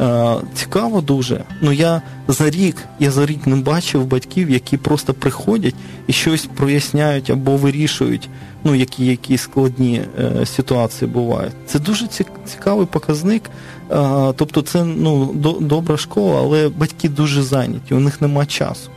Е, 0.00 0.36
цікаво 0.54 1.00
дуже. 1.00 1.44
Ну 1.62 1.72
я 1.72 2.02
за 2.28 2.50
рік 2.50 2.76
я 2.98 3.10
за 3.10 3.26
рік 3.26 3.46
не 3.46 3.56
бачив 3.56 4.06
батьків, 4.06 4.50
які 4.50 4.76
просто 4.76 5.14
приходять 5.14 5.74
і 6.06 6.12
щось 6.12 6.48
проясняють 6.56 7.30
або 7.30 7.56
вирішують, 7.56 8.28
ну 8.64 8.74
які 8.74 9.06
якісь 9.06 9.42
складні 9.42 10.02
е, 10.18 10.46
ситуації 10.46 11.10
бувають. 11.10 11.52
Це 11.66 11.78
дуже 11.78 12.06
цікавий 12.44 12.86
показник. 12.86 13.42
Е, 13.90 14.32
тобто, 14.36 14.62
це 14.62 14.84
ну 14.84 15.32
до, 15.34 15.52
добра 15.52 15.96
школа, 15.96 16.40
але 16.40 16.68
батьки 16.68 17.08
дуже 17.08 17.42
зайняті, 17.42 17.94
у 17.94 18.00
них 18.00 18.20
нема 18.20 18.46
часу. 18.46 18.90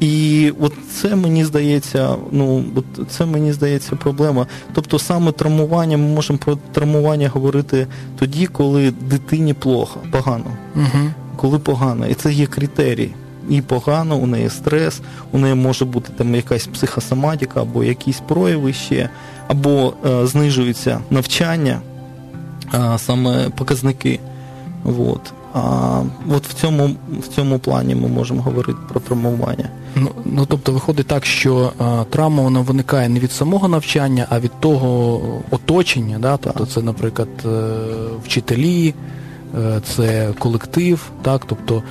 І 0.00 0.52
от 0.60 0.72
це 0.92 1.16
мені 1.16 1.44
здається, 1.44 2.16
ну 2.30 2.64
от 2.74 3.10
це 3.10 3.26
мені 3.26 3.52
здається 3.52 3.96
проблема. 3.96 4.46
Тобто 4.72 4.98
саме 4.98 5.32
травмування, 5.32 5.96
ми 5.96 6.08
можемо 6.08 6.38
про 6.38 6.58
травмування 6.72 7.28
говорити 7.28 7.86
тоді, 8.18 8.46
коли 8.46 8.90
дитині 8.90 9.54
плохо, 9.54 10.00
погано. 10.10 10.56
Угу. 10.76 11.10
Коли 11.36 11.58
погано. 11.58 12.06
І 12.06 12.14
це 12.14 12.32
є 12.32 12.46
критерій. 12.46 13.10
І 13.48 13.60
погано, 13.60 14.16
у 14.16 14.26
неї 14.26 14.50
стрес, 14.50 15.00
у 15.32 15.38
неї 15.38 15.54
може 15.54 15.84
бути 15.84 16.12
там 16.16 16.34
якась 16.34 16.66
психосоматика 16.66 17.62
або 17.62 17.84
якісь 17.84 18.20
прояви 18.20 18.72
ще, 18.72 19.10
або 19.48 19.94
е, 20.06 20.26
знижується 20.26 21.00
навчання, 21.10 21.80
е, 22.74 22.98
саме 22.98 23.50
показники. 23.50 24.20
От. 24.84 25.32
А 25.52 26.02
от 26.30 26.46
в 26.46 26.52
цьому 26.52 26.90
в 27.20 27.28
цьому 27.28 27.58
плані 27.58 27.94
ми 27.94 28.08
можемо 28.08 28.42
говорити 28.42 28.78
про 28.88 29.00
травмування. 29.00 29.68
Ну 29.94 30.10
ну 30.24 30.46
тобто 30.46 30.72
виходить 30.72 31.06
так, 31.06 31.26
що 31.26 31.72
а, 31.78 32.04
травма 32.10 32.42
вона 32.42 32.60
виникає 32.60 33.08
не 33.08 33.20
від 33.20 33.32
самого 33.32 33.68
навчання, 33.68 34.26
а 34.30 34.40
від 34.40 34.60
того 34.60 35.20
оточення. 35.50 36.18
Да? 36.18 36.36
Тобто, 36.36 36.66
це, 36.66 36.82
наприклад, 36.82 37.28
е, 37.44 37.48
вчителі, 38.24 38.94
е, 39.58 39.80
це 39.84 40.28
колектив, 40.38 41.10
так, 41.22 41.42
тобто 41.46 41.82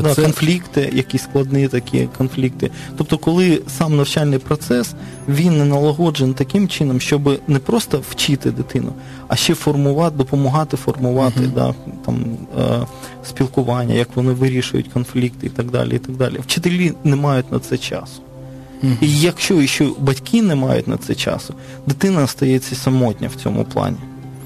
да, 0.00 0.14
це... 0.14 0.22
конфлікти, 0.22 0.90
якісь 0.92 1.22
складні 1.22 1.68
такі 1.68 2.08
конфлікти. 2.18 2.70
Тобто, 2.96 3.18
коли 3.18 3.62
сам 3.78 3.96
навчальний 3.96 4.38
процес 4.38 4.94
він 5.28 5.58
не 5.58 5.64
налагоджений 5.64 6.34
таким 6.34 6.68
чином, 6.68 7.00
щоб 7.00 7.40
не 7.48 7.58
просто 7.58 8.02
вчити 8.10 8.50
дитину, 8.50 8.92
а 9.28 9.36
ще 9.36 9.54
формувати, 9.54 10.16
допомагати 10.16 10.76
формувати 10.76 11.40
uh-huh. 11.40 11.54
да, 11.54 11.74
там, 12.06 12.24
е, 12.58 12.86
спілкування, 13.24 13.94
як 13.94 14.08
вони 14.14 14.32
вирішують 14.32 14.88
конфлікти 14.88 15.46
і 15.46 15.50
так 15.50 15.70
далі. 15.70 15.96
і 15.96 15.98
так 15.98 16.16
далі. 16.16 16.38
Вчителі 16.38 16.92
не 17.04 17.16
мають 17.16 17.52
на 17.52 17.58
це 17.58 17.78
часу. 17.78 18.22
Uh-huh. 18.84 18.96
І 19.00 19.20
якщо 19.20 19.66
ще 19.66 19.88
батьки 19.98 20.42
не 20.42 20.54
мають 20.54 20.88
на 20.88 20.96
це 20.96 21.14
часу, 21.14 21.54
дитина 21.86 22.26
стається 22.26 22.74
самотня 22.74 23.28
в 23.28 23.42
цьому 23.42 23.64
плані. 23.64 23.96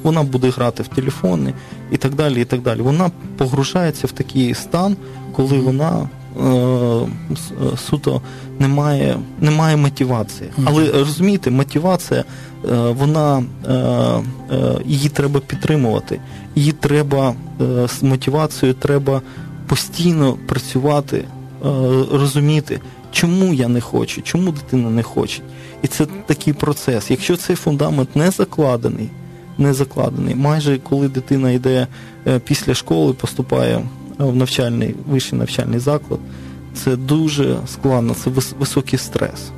Вона 0.06 0.22
буде 0.22 0.50
грати 0.50 0.82
в 0.82 0.88
телефони 0.88 1.52
і 1.90 1.96
так 1.96 2.14
далі. 2.14 2.40
і 2.42 2.44
так 2.44 2.62
далі. 2.62 2.80
Вона 2.80 3.10
погружається 3.36 4.06
в 4.06 4.12
такий 4.12 4.54
стан, 4.54 4.96
коли 5.32 5.58
вона 5.58 6.08
е, 6.36 7.76
суто 7.76 8.20
не 8.58 8.68
має, 8.68 9.18
не 9.40 9.50
має 9.50 9.76
мотивації. 9.76 10.50
Але 10.64 10.90
розумієте, 10.92 11.50
мотивація, 11.50 12.20
е, 12.20 12.76
вона 12.90 13.38
е, 13.38 13.72
е, 13.72 14.22
її 14.84 15.08
треба 15.08 15.40
підтримувати. 15.40 16.20
Її 16.54 16.72
треба 16.72 17.34
е, 17.60 17.88
з 17.88 18.02
мотивацією 18.02 18.74
треба 18.74 19.22
постійно 19.66 20.38
працювати, 20.46 21.16
е, 21.16 21.24
розуміти, 22.12 22.80
чому 23.12 23.54
я 23.54 23.68
не 23.68 23.80
хочу, 23.80 24.22
чому 24.22 24.50
дитина 24.52 24.90
не 24.90 25.02
хоче. 25.02 25.42
І 25.82 25.86
це 25.86 26.06
такий 26.26 26.52
процес. 26.52 27.10
Якщо 27.10 27.36
цей 27.36 27.56
фундамент 27.56 28.16
не 28.16 28.30
закладений, 28.30 29.10
не 29.58 29.74
закладений, 29.74 30.34
майже 30.34 30.78
коли 30.78 31.08
дитина 31.08 31.50
йде 31.50 31.86
після 32.44 32.74
школи, 32.74 33.12
поступає 33.12 33.82
в 34.18 34.36
навчальний 34.36 34.94
вищий 35.08 35.38
навчальний 35.38 35.78
заклад, 35.78 36.20
це 36.74 36.96
дуже 36.96 37.56
складно, 37.66 38.14
це 38.14 38.30
високий 38.58 38.98
стрес. 38.98 39.50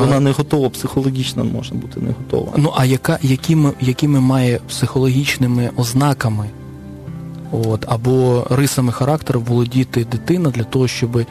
Вона 0.00 0.20
не 0.20 0.30
готова, 0.30 0.70
психологічно 0.70 1.44
може 1.44 1.74
бути 1.74 2.00
не 2.00 2.08
готова. 2.08 2.52
Ну 2.56 2.72
а 2.76 2.84
яка, 2.84 3.18
якими, 3.22 3.72
якими 3.80 4.20
має 4.20 4.60
психологічними 4.68 5.70
ознаками 5.76 6.46
от, 7.52 7.84
або 7.88 8.46
рисами 8.50 8.92
характеру 8.92 9.40
володіти 9.40 10.04
дитина 10.04 10.50
для 10.50 10.64
того, 10.64 10.88
щоб 10.88 11.16
угу. 11.16 11.26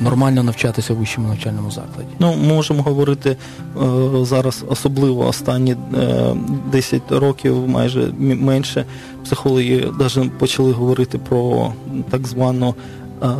Нормально 0.00 0.42
навчатися 0.42 0.94
в 0.94 0.96
вищому 0.96 1.28
навчальному 1.28 1.70
закладі? 1.70 2.08
Ну, 2.18 2.36
можемо 2.36 2.82
говорити 2.82 3.30
е, 3.30 3.36
зараз, 4.24 4.64
особливо 4.68 5.26
останні 5.26 5.70
е, 5.72 5.76
10 6.72 7.02
років, 7.12 7.68
майже 7.68 8.12
менше, 8.18 8.84
психологи 9.24 9.88
навіть 10.00 10.38
почали 10.38 10.72
говорити 10.72 11.18
про 11.18 11.72
так 12.10 12.26
звану 12.26 12.74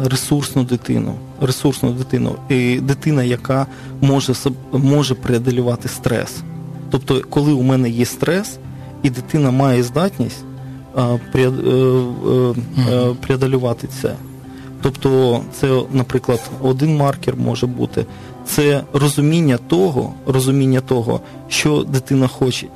ресурсну 0.04 0.64
дитину. 0.64 1.14
Ресурсну 1.40 1.92
дитину. 1.92 2.34
І 2.48 2.80
дитина, 2.80 3.22
яка 3.22 3.66
може 4.00 4.32
може 4.72 5.14
преодолювати 5.14 5.88
стрес. 5.88 6.36
Тобто, 6.90 7.22
коли 7.30 7.52
у 7.52 7.62
мене 7.62 7.90
є 7.90 8.04
стрес, 8.04 8.58
і 9.02 9.10
дитина 9.10 9.50
має 9.50 9.82
здатність 9.82 10.44
е, 10.96 11.02
е, 11.34 11.40
е, 11.40 13.14
преодолювати 13.20 13.88
це. 14.02 14.14
Тобто, 14.86 15.40
це, 15.52 15.82
наприклад, 15.92 16.50
один 16.62 16.96
маркер 16.96 17.36
може 17.36 17.66
бути. 17.66 18.06
Це 18.46 18.82
розуміння 18.92 19.58
того, 19.68 20.14
розуміння 20.26 20.80
того, 20.80 21.20
що 21.48 21.82
дитина 21.82 22.26
хоче. 22.28 22.66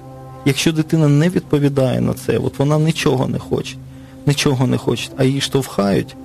Якщо 0.45 0.73
дитина 0.73 1.09
не 1.09 1.29
відповідає 1.29 2.01
на 2.01 2.15
це, 2.15 2.39
от 2.39 2.59
вона 2.59 2.79
нічого 2.79 3.29
не 3.29 3.39
хоче, 3.39 3.77
нічого 4.27 4.67
не 4.67 4.77
хоче, 4.77 5.11
а 5.17 5.25
її 5.25 5.41
штовхають, 5.41 6.17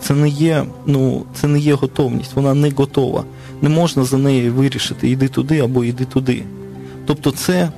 це 0.00 0.14
не 0.14 0.28
є, 0.28 0.64
ну, 0.86 1.24
це 1.34 1.48
не 1.48 1.58
є 1.58 1.74
готовність, 1.74 2.34
вона 2.34 2.54
не 2.54 2.70
готова. 2.70 3.24
Не 3.62 3.68
можна 3.68 4.04
за 4.04 4.18
нею 4.18 4.54
вирішити, 4.54 5.10
йди 5.10 5.28
туди 5.28 5.58
або 5.58 5.84
йди 5.84 6.04
туди. 6.04 6.42
Тобто, 7.06 7.30
це 7.30 7.54
е, 7.54 7.70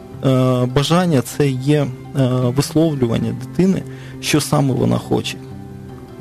бажання 0.75 1.23
це 1.23 1.49
є 1.49 1.81
е, 1.81 1.89
висловлювання 2.57 3.35
дитини, 3.41 3.83
що 4.21 4.41
саме 4.41 4.75
вона 4.75 4.99
хоче. 4.99 5.37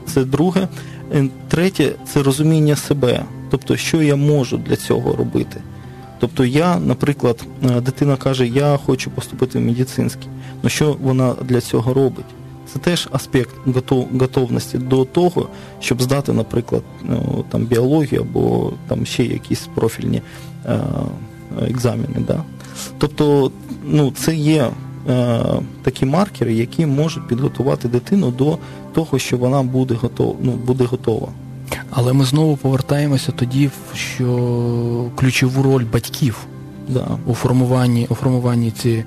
Це 0.06 0.26
друге. 0.26 0.68
Е, 1.16 1.28
третє 1.48 1.92
це 2.08 2.24
розуміння 2.24 2.76
себе, 2.76 3.26
тобто, 3.50 3.78
що 3.78 4.02
я 4.02 4.16
можу 4.16 4.58
для 4.58 4.76
цього 4.76 5.16
робити. 5.16 5.62
Тобто, 6.20 6.46
я, 6.46 6.80
наприклад, 6.80 7.46
е, 7.64 7.82
дитина 7.82 8.16
каже, 8.16 8.48
я 8.48 8.78
хочу 8.78 9.12
поступити 9.12 9.60
в 9.60 9.62
медицинський. 9.62 10.28
Ну 10.64 10.70
що 10.70 10.98
вона 11.02 11.36
для 11.42 11.62
цього 11.62 11.94
робить? 11.94 12.26
Це 12.74 12.80
теж 12.80 13.10
аспект 13.12 13.56
готовності 14.20 14.78
до 14.78 15.06
того, 15.06 15.50
щоб 15.80 16.02
здати, 16.02 16.34
наприклад, 16.34 16.84
ну, 17.04 17.46
там 17.50 17.66
біологію 17.66 18.22
або 18.22 18.74
там 18.88 19.06
ще 19.06 19.24
якісь 19.24 19.68
профільні 19.76 20.22
е, 20.66 20.80
екзамени. 21.70 22.26
Да? 22.28 22.44
Тобто, 22.98 23.52
ну, 23.84 24.12
це 24.12 24.36
є 24.36 24.70
такі 25.82 26.06
маркери, 26.06 26.54
які 26.54 26.86
можуть 26.86 27.28
підготувати 27.28 27.88
дитину 27.88 28.32
до 28.32 28.58
того, 28.94 29.20
що 29.20 29.38
вона 29.38 29.64
буде 29.64 29.94
готова. 29.94 30.36
Ну, 30.42 30.52
буде 30.52 30.84
готова. 30.84 31.28
Але 31.90 32.14
ми 32.14 32.26
знову 32.26 32.58
повертаємося 32.58 33.32
тоді, 33.32 33.70
що 33.94 35.06
ключову 35.16 35.64
роль 35.64 35.86
батьків 35.94 36.38
да. 36.88 37.08
у 37.28 37.34
формуванні 37.34 38.08
у 38.10 38.16
формуванні 38.16 38.72
цієї 38.72 39.06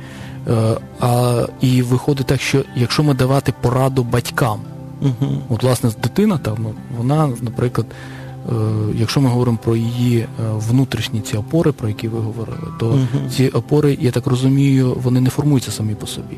Е, 0.48 0.76
а, 1.00 1.46
І 1.60 1.82
виходить 1.82 2.26
так, 2.26 2.40
що 2.40 2.64
якщо 2.76 3.02
ми 3.02 3.14
давати 3.14 3.54
пораду 3.60 4.02
батькам, 4.02 4.60
угу. 5.00 5.32
от 5.48 5.62
власне 5.62 5.90
дитина 6.02 6.38
там, 6.38 6.66
вона, 6.98 7.30
наприклад, 7.42 7.86
е, 7.90 7.94
якщо 8.94 9.20
ми 9.20 9.28
говоримо 9.28 9.58
про 9.64 9.76
її 9.76 10.18
е, 10.18 10.26
внутрішні 10.68 11.20
ці 11.20 11.36
опори, 11.36 11.72
про 11.72 11.88
які 11.88 12.08
ви 12.08 12.18
говорили, 12.18 12.68
то 12.80 12.86
угу. 12.86 13.30
ці 13.30 13.48
опори, 13.48 13.98
я 14.00 14.10
так 14.10 14.26
розумію, 14.26 14.96
вони 15.02 15.20
не 15.20 15.30
формуються 15.30 15.70
самі 15.70 15.94
по 15.94 16.06
собі. 16.06 16.36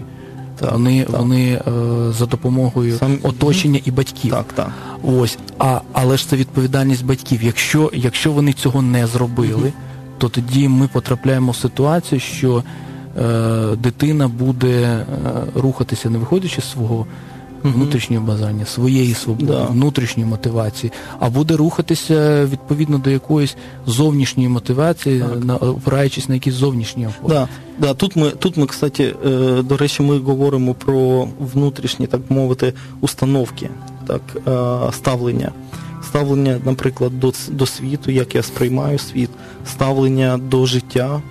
Так, 0.58 0.72
вони 0.72 1.04
так. 1.04 1.20
вони 1.20 1.60
за 2.18 2.26
допомогою 2.26 2.96
Сам... 2.98 3.18
оточення 3.22 3.80
і 3.84 3.90
батьків. 3.90 4.30
Так, 4.30 4.52
так. 4.54 4.70
Ось, 5.02 5.38
а 5.58 5.80
але 5.92 6.16
ж 6.16 6.28
це 6.28 6.36
відповідальність 6.36 7.04
батьків. 7.04 7.42
Якщо 7.42 7.90
якщо 7.94 8.32
вони 8.32 8.52
цього 8.52 8.82
не 8.82 9.06
зробили, 9.06 9.54
угу. 9.54 9.72
то 10.18 10.28
тоді 10.28 10.68
ми 10.68 10.88
потрапляємо 10.88 11.52
в 11.52 11.56
ситуацію, 11.56 12.20
що 12.20 12.62
Е, 13.18 13.76
дитина 13.76 14.28
буде 14.28 14.82
е, 14.82 15.04
рухатися, 15.54 16.10
не 16.10 16.18
виходячи 16.18 16.60
з 16.60 16.70
свого 16.70 17.06
внутрішнього 17.62 18.26
бажання, 18.26 18.66
своєї 18.66 19.14
свободи, 19.14 19.52
да. 19.52 19.64
внутрішньої 19.64 20.28
мотивації, 20.28 20.92
а 21.18 21.30
буде 21.30 21.56
рухатися 21.56 22.44
відповідно 22.44 22.98
до 22.98 23.10
якоїсь 23.10 23.56
зовнішньої 23.86 24.48
мотивації, 24.48 25.24
на, 25.42 25.56
опираючись 25.56 26.28
на 26.28 26.34
якісь 26.34 26.54
зовнішні 26.54 27.06
опори. 27.06 27.34
Да. 27.34 27.48
Да, 27.78 27.94
тут 27.94 28.16
ми, 28.16 28.30
тут 28.30 28.56
ми, 28.56 28.66
кстати, 28.66 29.14
е, 29.26 29.62
до 29.62 29.76
речі, 29.76 30.02
ми 30.02 30.18
говоримо 30.18 30.74
про 30.74 31.28
внутрішні, 31.40 32.06
так 32.06 32.20
мовити, 32.28 32.72
установки, 33.00 33.70
так, 34.06 34.22
ставлення. 34.92 35.52
Ставлення, 36.04 36.60
наприклад, 36.64 37.20
до 37.20 37.32
до 37.48 37.66
світу, 37.66 38.10
як 38.10 38.34
я 38.34 38.42
сприймаю 38.42 38.98
світ, 38.98 39.30
ставлення 39.66 40.38
до 40.38 40.66
життя, 40.66 41.22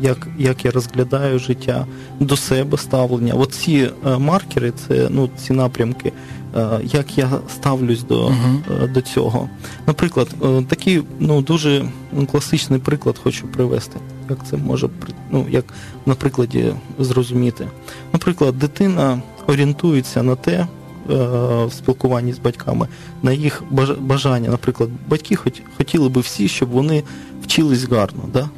як 0.00 0.28
як 0.38 0.64
я 0.64 0.70
розглядаю 0.70 1.38
життя, 1.38 1.86
до 2.20 2.36
себе 2.36 2.78
ставлення. 2.78 3.34
От 3.34 3.54
ці 3.54 3.90
е, 4.06 4.18
маркери, 4.18 4.72
це 4.88 5.08
ну, 5.10 5.30
ці 5.36 5.52
напрямки, 5.52 6.12
е, 6.56 6.80
як 6.84 7.18
я 7.18 7.30
ставлюсь 7.48 8.02
до 8.02 8.26
uh-huh. 8.26 8.92
до 8.92 9.00
цього. 9.00 9.48
Наприклад, 9.86 10.28
такий 10.68 11.02
ну, 11.18 11.42
дуже 11.42 11.84
класичний 12.30 12.80
приклад 12.80 13.18
хочу 13.22 13.46
привести. 13.46 14.00
Як 14.30 14.38
це 14.50 14.56
може 14.56 14.88
ну, 15.30 15.46
як 15.50 15.64
на 16.06 16.14
прикладі 16.14 16.72
зрозуміти? 16.98 17.68
Наприклад, 18.12 18.58
дитина 18.58 19.22
орієнтується 19.46 20.22
на 20.22 20.34
те. 20.34 20.66
В 21.08 21.72
спілкуванні 21.72 22.32
з 22.32 22.38
батьками 22.38 22.88
на 23.22 23.32
їх 23.32 23.62
бажання, 24.00 24.48
наприклад, 24.50 24.90
батьки 25.08 25.36
хотіли 25.76 26.08
би 26.08 26.20
всі, 26.20 26.48
щоб 26.48 26.68
вони 26.68 27.02
вчились 27.42 27.84
гарно, 27.84 28.22
да? 28.32 28.48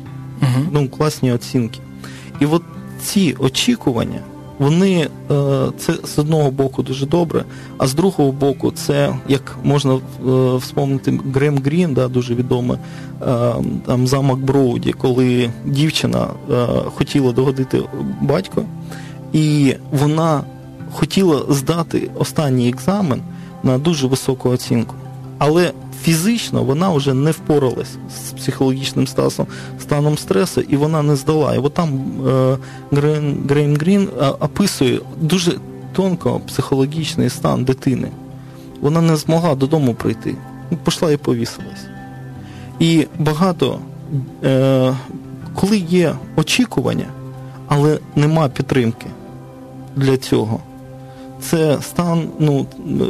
Ну, 0.73 0.89
класні 0.89 1.33
оцінки. 1.33 1.81
І 2.41 2.47
от 2.47 2.63
ці 3.03 3.37
очікування, 3.39 4.21
вони 4.59 5.01
е, 5.01 5.09
це 5.79 5.95
з 6.05 6.19
одного 6.19 6.51
боку 6.51 6.83
дуже 6.83 7.07
добре, 7.07 7.45
а 7.79 7.87
з 7.87 7.95
другого 7.95 8.33
боку, 8.33 8.71
це 8.71 9.15
як 9.29 9.57
можна 9.65 9.95
е, 9.95 10.01
вспомнити 10.57 11.21
Грем 11.35 11.59
Грін, 11.59 11.95
да, 11.95 12.09
дуже 12.09 12.35
відомий 12.35 12.79
е, 13.23 13.55
там 13.87 14.07
замок 14.07 14.39
Броуді, 14.39 14.93
коли 14.93 15.51
дівчина 15.65 16.27
хотіла 16.95 17.33
догодити 17.33 17.83
батько, 18.21 18.63
і 19.33 19.75
вона 19.91 20.43
хотіла 20.93 21.43
здати 21.49 22.11
останній 22.19 22.69
екзамен 22.69 23.23
на 23.63 23.79
дуже 23.79 24.07
високу 24.07 24.51
оцінку. 24.51 24.95
Але 25.41 25.73
фізично 26.03 26.65
вона 26.65 26.91
вже 26.91 27.15
не 27.15 27.31
впоралась 27.31 27.97
з 28.29 28.33
психологічним 28.33 29.07
станом, 29.07 29.47
станом 29.81 30.19
стресу, 30.19 30.61
і 30.61 30.77
вона 30.77 31.03
не 31.03 31.17
здала. 31.17 31.55
І 31.55 31.59
от 31.59 31.75
там 31.75 31.89
е, 32.29 32.59
Грейм 33.49 33.77
Грін 33.77 34.09
е, 34.21 34.27
описує 34.27 35.01
дуже 35.21 35.53
тонко 35.93 36.41
психологічний 36.47 37.31
стан 37.31 37.65
дитини. 37.65 38.09
Вона 38.81 39.01
не 39.01 39.17
змогла 39.17 39.55
додому 39.55 39.95
прийти. 39.95 40.35
Пішла 40.85 41.13
і 41.13 41.17
повісилась. 41.17 41.87
І 42.79 43.07
багато, 43.19 43.79
е, 44.45 44.95
коли 45.55 45.79
є 45.79 46.15
очікування, 46.37 47.07
але 47.69 47.99
нема 48.17 48.49
підтримки 48.49 49.07
для 49.97 50.17
цього 50.17 50.61
це 51.41 51.79
стан, 51.83 52.29
ну, 52.39 52.67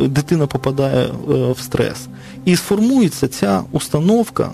дитина 0.07 0.47
попадає 0.47 1.07
е, 1.07 1.11
в 1.53 1.59
стрес. 1.59 2.07
І 2.45 2.57
сформується 2.57 3.29
ця 3.29 3.63
установка, 3.73 4.51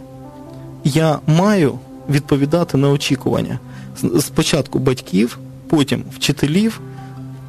я 0.84 1.18
маю 1.26 1.78
відповідати 2.10 2.76
на 2.76 2.90
очікування. 2.90 3.58
Спочатку 4.20 4.78
батьків, 4.78 5.38
потім 5.68 6.04
вчителів, 6.16 6.80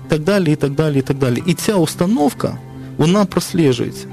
так 0.07 0.21
далі, 0.21 0.51
і 0.51 0.55
так 0.55 0.71
далі, 0.71 0.99
і 0.99 1.01
так 1.01 1.17
далі. 1.17 1.43
І 1.45 1.53
ця 1.53 1.75
установка, 1.75 2.57
вона 2.97 3.25
просліджується. 3.25 4.07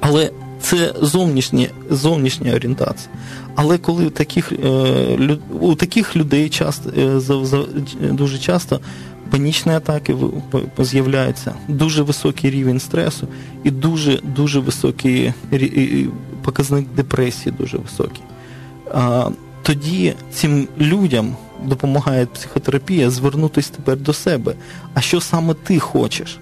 Але 0.00 0.30
це 0.60 0.94
зовнішня, 1.00 1.66
зовнішня 1.90 2.54
орієнтація. 2.54 3.10
Але 3.54 3.78
коли 3.78 4.10
таких, 4.10 4.52
е, 4.52 5.38
у 5.60 5.74
таких 5.74 6.16
людей 6.16 6.48
часто, 6.48 6.90
е, 6.90 7.20
дуже 8.12 8.38
часто 8.38 8.80
панічні 9.30 9.72
атаки 9.72 10.16
з'являються, 10.78 11.54
дуже 11.68 12.02
високий 12.02 12.50
рівень 12.50 12.80
стресу 12.80 13.28
і 13.64 13.70
дуже 13.70 14.20
дуже 14.36 14.60
високий 14.60 15.32
показник 16.42 16.86
депресії, 16.96 17.54
дуже 17.58 17.78
високий. 17.78 18.22
А, 18.94 19.28
Тоді 19.62 20.14
цим 20.32 20.68
людям 20.78 21.36
допомагає 21.64 22.26
психотерапія 22.26 23.10
звернутися 23.10 23.72
тепер 23.76 23.96
до 23.96 24.12
себе. 24.12 24.54
А 24.94 25.00
що 25.00 25.20
саме 25.20 25.54
ти 25.54 25.78
хочеш? 25.78 26.38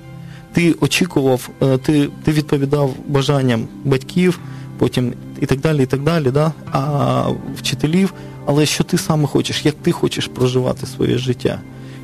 Ти 0.52 0.74
очікував, 0.80 1.50
е, 1.62 1.78
ти 1.78 2.08
ти 2.24 2.32
відповідав 2.32 2.94
бажанням 3.06 3.68
батьків, 3.84 4.38
потім 4.78 5.12
і 5.40 5.46
так 5.46 5.60
далі, 5.60 5.82
і 5.82 5.86
так 5.86 6.02
далі, 6.02 6.30
да? 6.30 6.52
а 6.72 7.24
вчителів, 7.56 8.14
але 8.46 8.66
що 8.66 8.84
ти 8.84 8.98
саме 8.98 9.26
хочеш, 9.26 9.64
як 9.64 9.74
ти 9.74 9.92
хочеш 9.92 10.26
проживати 10.26 10.86
своє 10.86 11.18
життя. 11.18 11.60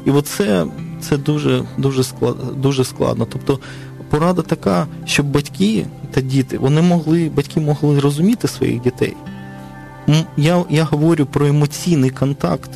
І 0.08 0.10
оце 0.10 0.66
це 1.00 1.16
дуже 1.16 1.64
дуже, 1.78 2.04
склад, 2.04 2.36
дуже 2.56 2.84
складно. 2.84 3.26
Тобто 3.32 3.58
порада 4.10 4.42
така, 4.42 4.86
щоб 5.04 5.26
батьки 5.26 5.86
та 6.10 6.20
діти 6.20 6.58
вони 6.58 6.82
могли, 6.82 7.30
батьки 7.36 7.60
могли 7.60 8.00
розуміти 8.00 8.48
своїх 8.48 8.80
дітей. 8.82 9.16
Я, 10.36 10.64
Я 10.70 10.84
говорю 10.84 11.26
про 11.26 11.46
емоційний 11.46 12.10
контакт. 12.10 12.70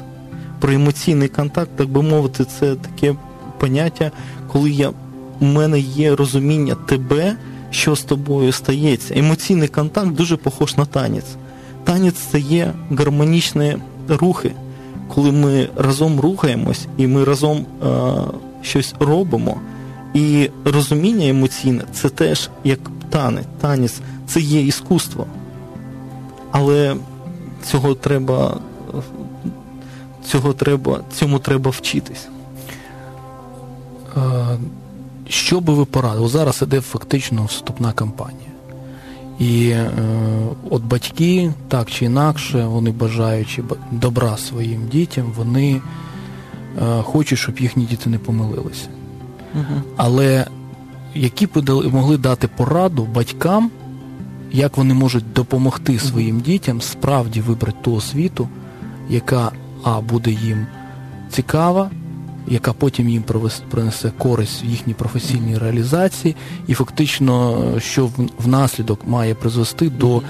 Про 0.60 0.72
емоційний 0.72 1.28
контакт, 1.28 1.70
так 1.76 1.88
би 1.88 2.02
мовити, 2.02 2.44
це 2.44 2.74
таке 2.74 3.14
поняття, 3.58 4.10
коли 4.48 4.70
я, 4.70 4.90
у 5.40 5.44
мене 5.44 5.78
є 5.80 6.16
розуміння 6.16 6.74
тебе, 6.74 7.36
що 7.70 7.96
з 7.96 8.02
тобою 8.02 8.52
стається. 8.52 9.14
Емоційний 9.16 9.68
контакт 9.68 10.10
дуже 10.10 10.36
похож 10.36 10.76
на 10.76 10.84
танець. 10.84 11.36
Танець 11.84 12.14
це 12.14 12.40
є 12.40 12.72
гармонічні 12.90 13.76
рухи, 14.08 14.52
коли 15.14 15.32
ми 15.32 15.68
разом 15.76 16.20
рухаємось 16.20 16.86
і 16.96 17.06
ми 17.06 17.24
разом 17.24 17.66
е, 17.82 17.86
щось 18.62 18.94
робимо. 19.00 19.60
І 20.14 20.50
розуміння 20.64 21.28
емоційне 21.28 21.82
це 21.92 22.08
теж 22.08 22.50
як 22.64 22.78
танець. 23.10 23.46
Танець 23.60 24.00
це 24.26 24.40
є 24.40 24.62
іскусство. 24.62 25.26
Але 26.50 26.96
цього 27.64 27.94
треба, 27.94 28.56
цього 30.24 30.52
треба, 30.52 31.00
цьому 31.14 31.38
треба 31.38 31.70
вчитись. 31.70 32.28
Е, 34.16 34.20
що 35.28 35.60
би 35.60 35.74
ви 35.74 35.84
порадили? 35.84 36.28
Зараз 36.28 36.62
іде 36.62 36.80
фактично 36.80 37.44
вступна 37.44 37.92
кампанія. 37.92 38.51
І 39.38 39.68
е, 39.68 39.90
от 40.70 40.82
батьки, 40.82 41.52
так 41.68 41.90
чи 41.90 42.04
інакше, 42.04 42.64
вони 42.66 42.90
бажаючи 42.90 43.62
добра 43.92 44.36
своїм 44.36 44.88
дітям, 44.88 45.32
вони 45.36 45.80
е, 46.82 47.02
хочуть, 47.02 47.38
щоб 47.38 47.58
їхні 47.58 47.84
діти 47.84 48.10
не 48.10 48.18
помилилися. 48.18 48.88
Угу. 49.54 49.82
Але 49.96 50.46
які 51.14 51.46
б 51.46 51.70
могли 51.92 52.18
дати 52.18 52.48
пораду 52.48 53.08
батькам, 53.14 53.70
як 54.52 54.76
вони 54.76 54.94
можуть 54.94 55.32
допомогти 55.32 55.98
своїм 55.98 56.40
дітям 56.40 56.80
справді 56.80 57.40
вибрати 57.40 57.78
ту 57.82 57.94
освіту, 57.94 58.48
яка 59.08 59.52
А 59.84 60.00
буде 60.00 60.30
їм 60.30 60.66
цікава, 61.30 61.90
яка 62.49 62.72
потім 62.72 63.09
їм 63.09 63.24
принесе 63.70 64.12
користь 64.18 64.64
в 64.64 64.66
їхній 64.66 64.95
професійній 64.95 65.59
реалізації, 65.59 66.36
і 66.66 66.74
фактично, 66.74 67.64
що 67.78 68.11
внаслідок 68.38 69.01
має 69.07 69.34
призвести 69.34 69.90
до 69.90 70.22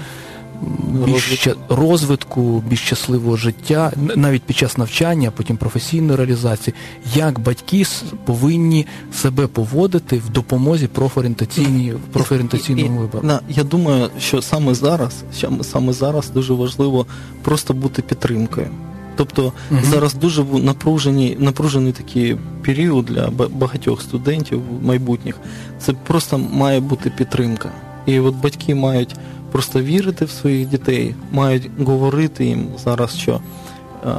більш 1.05 1.47
розвитку, 1.69 2.63
більш 2.67 2.81
щасливого 2.81 3.37
життя, 3.37 3.91
навіть 4.15 4.43
під 4.43 4.57
час 4.57 4.77
навчання, 4.77 5.31
потім 5.31 5.57
професійної 5.57 6.17
реалізації, 6.17 6.73
як 7.15 7.39
батьки 7.39 7.85
повинні 8.25 8.85
себе 9.13 9.47
поводити 9.47 10.17
в 10.17 10.29
допомозі 10.29 10.87
профорієнтаційній 10.87 11.93
профорієнтаційному 12.11 12.99
вибору. 12.99 13.27
Я 13.49 13.63
думаю, 13.63 14.09
що 14.19 14.41
саме 14.41 14.73
зараз, 14.73 15.23
саме 15.61 15.93
зараз 15.93 16.29
дуже 16.29 16.53
важливо 16.53 17.05
просто 17.41 17.73
бути 17.73 18.01
підтримкою. 18.01 18.67
Тобто 19.15 19.53
угу. 19.71 19.79
зараз 19.83 20.13
дуже 20.13 20.43
напружений, 20.43 21.37
напружений 21.39 21.91
такий 21.91 22.37
період 22.65 23.05
для 23.05 23.29
багатьох 23.49 24.01
студентів 24.01 24.61
майбутніх. 24.81 25.39
Це 25.79 25.93
просто 25.93 26.37
має 26.37 26.79
бути 26.79 27.09
підтримка. 27.09 27.69
І 28.05 28.19
от 28.19 28.35
батьки 28.35 28.75
мають 28.75 29.15
просто 29.51 29.81
вірити 29.81 30.25
в 30.25 30.29
своїх 30.29 30.67
дітей, 30.67 31.15
мають 31.31 31.69
говорити 31.79 32.45
їм 32.45 32.67
зараз, 32.83 33.17
що 33.17 33.31
е, 33.33 34.09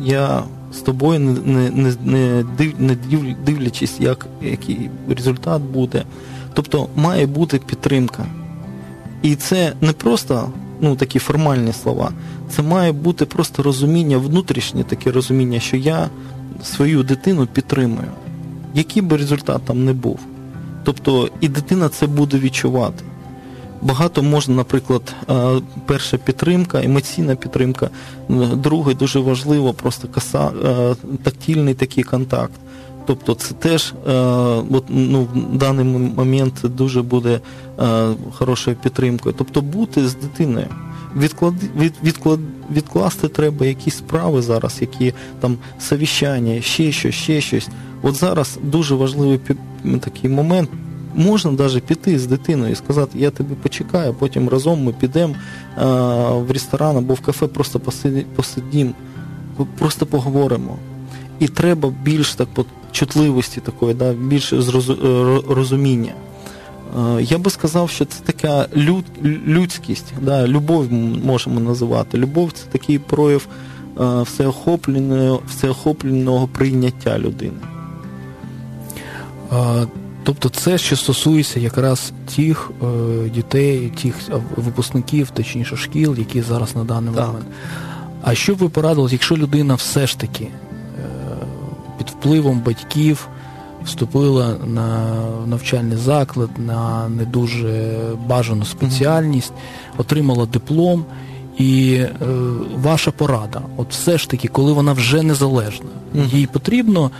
я 0.00 0.42
з 0.72 0.78
тобою 0.78 1.20
не 1.20 1.70
не, 1.70 1.94
не, 2.04 2.44
не 2.78 2.96
дивлячись, 3.46 4.00
як, 4.00 4.26
який 4.42 4.90
результат 5.08 5.62
буде. 5.62 6.04
Тобто 6.54 6.88
має 6.96 7.26
бути 7.26 7.58
підтримка. 7.58 8.26
І 9.22 9.34
це 9.34 9.72
не 9.80 9.92
просто 9.92 10.52
ну, 10.84 10.96
такі 10.96 11.18
формальні 11.18 11.72
слова, 11.72 12.12
це 12.50 12.62
має 12.62 12.92
бути 12.92 13.24
просто 13.24 13.62
розуміння, 13.62 14.18
внутрішнє 14.18 14.84
таке 14.84 15.10
розуміння, 15.10 15.60
що 15.60 15.76
я 15.76 16.10
свою 16.62 17.02
дитину 17.02 17.46
підтримую, 17.46 18.08
який 18.74 19.02
би 19.02 19.16
результат 19.16 19.62
там 19.64 19.84
не 19.84 19.92
був. 19.92 20.20
Тобто 20.84 21.28
і 21.40 21.48
дитина 21.48 21.88
це 21.88 22.06
буде 22.06 22.38
відчувати. 22.38 23.04
Багато 23.82 24.22
можна, 24.22 24.54
наприклад, 24.54 25.14
е, 25.30 25.34
перша 25.86 26.16
підтримка, 26.16 26.84
емоційна 26.84 27.34
підтримка, 27.36 27.90
друге 28.54 28.94
дуже 28.94 29.18
важливо, 29.18 29.72
просто 29.72 30.08
коса, 30.08 30.50
е, 30.64 30.94
тактильний 31.22 31.74
такий 31.74 32.04
контакт. 32.04 32.60
Тобто 33.06 33.34
це 33.34 33.54
теж 33.54 33.94
е, 34.06 34.12
от, 34.70 34.84
ну, 34.88 35.28
в 35.34 35.56
даний 35.56 35.84
момент 36.16 36.62
дуже 36.64 37.02
буде 37.02 37.40
хорошою 38.32 38.76
підтримкою. 38.76 39.34
Тобто 39.38 39.62
бути 39.62 40.08
з 40.08 40.14
дитиною. 40.14 40.66
Відклад, 41.16 41.54
від, 41.76 41.94
відклад, 42.04 42.40
відкласти 42.72 43.28
треба 43.28 43.66
якісь 43.66 43.96
справи 43.96 44.42
зараз, 44.42 44.76
які 44.80 45.14
там 45.40 45.56
совіщання, 45.78 46.60
ще 46.60 46.92
щось, 46.92 47.14
ще 47.14 47.40
щось. 47.40 47.68
От 48.02 48.14
зараз 48.14 48.58
дуже 48.62 48.94
важливий 48.94 49.40
такий 50.00 50.30
момент 50.30 50.70
можна 51.14 51.50
навіть 51.50 51.84
піти 51.84 52.18
з 52.18 52.26
дитиною 52.26 52.72
і 52.72 52.74
сказати, 52.74 53.18
я 53.18 53.30
тебе 53.30 53.54
почекаю, 53.62 54.14
потім 54.14 54.48
разом 54.48 54.84
ми 54.84 54.92
підемо 54.92 55.34
в 56.46 56.50
ресторан 56.50 56.96
або 56.96 57.14
в 57.14 57.20
кафе, 57.20 57.46
просто 57.46 57.80
посидімо, 58.36 58.92
просто 59.78 60.06
поговоримо. 60.06 60.76
І 61.38 61.48
треба 61.48 61.92
більш 62.02 62.34
так 62.34 62.48
чутливості 62.94 63.60
такої, 63.60 63.94
да, 63.94 64.12
більше 64.12 64.62
розуміння. 65.48 66.12
Я 67.20 67.38
би 67.38 67.50
сказав, 67.50 67.90
що 67.90 68.04
це 68.04 68.20
така 68.24 68.66
люд, 68.76 69.04
людськість, 69.46 70.12
да, 70.22 70.48
любов 70.48 70.92
можемо 71.24 71.60
називати. 71.60 72.18
Любов 72.18 72.52
це 72.52 72.64
такий 72.72 72.98
прояв 72.98 73.46
всеохопленого, 74.22 75.42
всеохопленого 75.48 76.48
прийняття 76.48 77.18
людини. 77.18 77.58
Тобто 80.24 80.48
це 80.48 80.78
що 80.78 80.96
стосується 80.96 81.60
якраз 81.60 82.12
тих 82.36 82.70
е, 82.82 83.28
дітей, 83.28 83.92
тих 84.02 84.14
випускників, 84.56 85.30
точніше 85.30 85.76
шкіл, 85.76 86.16
які 86.18 86.42
зараз 86.42 86.76
на 86.76 86.84
даний 86.84 87.14
так. 87.14 87.26
момент. 87.26 87.46
А 88.22 88.34
що 88.34 88.54
б 88.54 88.58
ви 88.58 88.68
порадили, 88.68 89.08
якщо 89.12 89.36
людина 89.36 89.74
все 89.74 90.06
ж 90.06 90.18
таки 90.18 90.44
е, 90.44 90.63
під 91.98 92.08
впливом 92.08 92.60
батьків 92.60 93.28
вступила 93.84 94.56
на 94.66 95.14
навчальний 95.46 95.96
заклад, 95.96 96.50
на 96.58 97.08
не 97.08 97.24
дуже 97.24 97.96
бажану 98.26 98.64
спеціальність, 98.64 99.52
отримала 99.96 100.46
диплом, 100.46 101.04
і 101.58 101.94
е, 101.94 102.10
ваша 102.76 103.10
порада, 103.10 103.62
от 103.76 103.90
все 103.90 104.18
ж 104.18 104.30
таки, 104.30 104.48
коли 104.48 104.72
вона 104.72 104.92
вже 104.92 105.22
незалежна, 105.22 105.88
їй 106.14 106.46
потрібно 106.46 107.10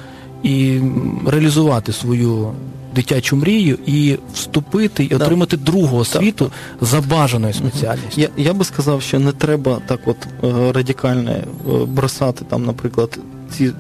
і 0.43 0.81
реалізувати 1.27 1.93
свою 1.93 2.53
дитячу 2.95 3.37
мрію 3.37 3.79
і 3.87 4.19
вступити 4.35 5.05
і 5.05 5.15
отримати 5.15 5.57
другу 5.57 5.97
освіту 5.97 6.51
за 6.81 7.01
бажаною 7.01 7.55
спеціальністю. 7.55 8.21
Я 8.21 8.29
я 8.37 8.53
би 8.53 8.65
сказав, 8.65 9.03
що 9.03 9.19
не 9.19 9.33
треба 9.33 9.79
так 9.87 10.01
от 10.07 10.17
е, 10.45 10.73
радикально 10.73 11.31
е, 11.31 11.45
бросати 11.87 12.45
там, 12.45 12.65
наприклад, 12.65 13.19
ці 13.57 13.73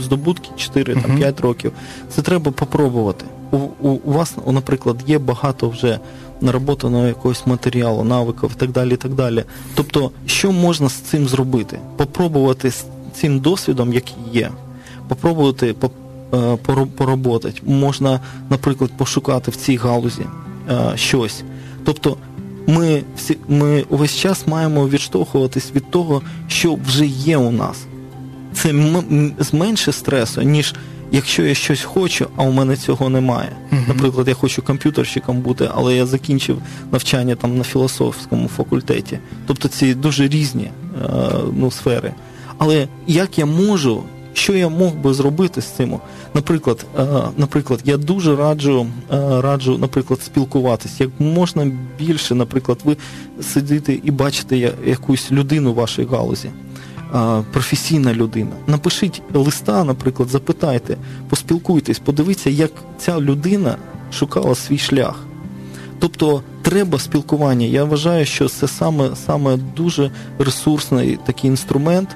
здобутки 0.00 0.50
4-5 0.56 1.18
uh 1.18 1.40
років. 1.40 1.72
Це 2.08 2.22
треба 2.22 2.50
попробувати. 2.50 3.24
У, 3.50 3.56
у, 3.56 3.88
у 3.88 4.12
вас, 4.12 4.34
наприклад, 4.46 4.96
є 5.06 5.18
багато 5.18 5.68
вже 5.68 5.98
нароботаного 6.40 7.06
якогось 7.06 7.46
матеріалу, 7.46 8.04
навиків 8.04 8.50
і 8.56 8.60
так 8.60 8.70
далі. 8.70 8.94
і 8.94 8.96
так 8.96 9.14
далі. 9.14 9.44
Тобто, 9.74 10.10
що 10.26 10.52
можна 10.52 10.88
з 10.88 10.92
цим 10.92 11.28
зробити? 11.28 11.78
Попробувати 11.96 12.70
з 12.70 12.84
цим 13.14 13.40
досвідом, 13.40 13.92
який 13.92 14.16
є, 14.32 14.50
попробувати 15.08 15.74
Е, 16.34 16.56
поработати, 16.96 17.60
можна, 17.66 18.20
наприклад, 18.50 18.90
пошукати 18.96 19.50
в 19.50 19.56
цій 19.56 19.76
галузі 19.76 20.22
е, 20.70 20.92
щось. 20.94 21.42
Тобто 21.84 22.16
ми 22.66 23.02
всі, 23.16 23.36
ми 23.48 23.84
увесь 23.88 24.16
час 24.16 24.46
маємо 24.46 24.88
відштовхуватись 24.88 25.72
від 25.74 25.90
того, 25.90 26.22
що 26.48 26.78
вже 26.86 27.06
є 27.06 27.36
у 27.36 27.50
нас. 27.50 27.86
Це 28.52 28.74
зменше 29.38 29.92
стресу, 29.92 30.42
ніж 30.42 30.74
якщо 31.12 31.42
я 31.42 31.54
щось 31.54 31.82
хочу, 31.82 32.26
а 32.36 32.42
у 32.42 32.52
мене 32.52 32.76
цього 32.76 33.08
немає. 33.08 33.56
Uh-huh. 33.72 33.88
Наприклад, 33.88 34.28
я 34.28 34.34
хочу 34.34 34.62
комп'ютерщиком 34.62 35.40
бути, 35.40 35.68
але 35.74 35.96
я 35.96 36.06
закінчив 36.06 36.62
навчання 36.92 37.34
там 37.34 37.58
на 37.58 37.64
філософському 37.64 38.48
факультеті. 38.48 39.18
Тобто 39.46 39.68
ці 39.68 39.94
дуже 39.94 40.28
різні 40.28 40.64
е, 40.64 41.08
ну, 41.56 41.70
сфери. 41.70 42.12
Але 42.58 42.88
як 43.06 43.38
я 43.38 43.46
можу 43.46 44.02
що 44.32 44.56
я 44.56 44.68
мог 44.68 44.94
би 44.94 45.14
зробити 45.14 45.60
з 45.60 45.64
цим? 45.64 45.98
Наприклад, 46.34 46.86
е, 46.98 47.06
наприклад, 47.36 47.80
я 47.84 47.96
дуже 47.96 48.36
раджу, 48.36 48.86
е, 49.12 49.40
раджу, 49.40 49.78
наприклад, 49.78 50.22
спілкуватися. 50.22 51.04
Як 51.04 51.10
можна 51.18 51.72
більше, 51.98 52.34
наприклад, 52.34 52.78
ви 52.84 52.96
сидите 53.42 53.98
і 54.04 54.10
бачите 54.10 54.72
якусь 54.86 55.32
людину 55.32 55.72
в 55.72 55.74
вашій 55.74 56.04
галузі. 56.04 56.50
Професійна 57.52 58.14
людина. 58.14 58.50
Напишіть 58.66 59.22
листа, 59.34 59.84
наприклад, 59.84 60.28
запитайте, 60.28 60.96
поспілкуйтесь, 61.28 61.98
подивіться, 61.98 62.50
як 62.50 62.70
ця 62.98 63.20
людина 63.20 63.76
шукала 64.12 64.54
свій 64.54 64.78
шлях. 64.78 65.14
Тобто 65.98 66.42
треба 66.62 66.98
спілкування. 66.98 67.66
Я 67.66 67.84
вважаю, 67.84 68.26
що 68.26 68.48
це 68.48 68.68
саме 68.68 69.10
саме 69.26 69.56
дуже 69.76 70.10
ресурсний 70.38 71.18
такий 71.24 71.50
інструмент, 71.50 72.08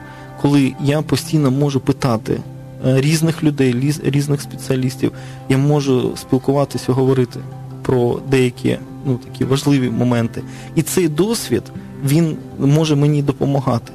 коли 0.43 0.75
я 0.81 1.03
постійно 1.03 1.51
можу 1.51 1.81
питати 1.81 2.41
е, 2.87 3.01
різних 3.01 3.43
людей, 3.45 3.95
різних 4.05 4.41
спеціалістів. 4.41 5.13
Я 5.49 5.59
можу 5.59 6.17
спілкуватися, 6.17 6.93
говорити 6.93 7.41
про 7.83 8.21
деякі 8.31 8.79
ну, 9.07 9.17
такі 9.17 9.45
важливі 9.45 9.91
моменти. 9.91 10.43
І 10.75 10.83
цей 10.83 11.09
досвід 11.09 11.63
він 12.05 12.37
може 12.59 12.97
мені 12.97 13.23
допомагати. 13.23 13.93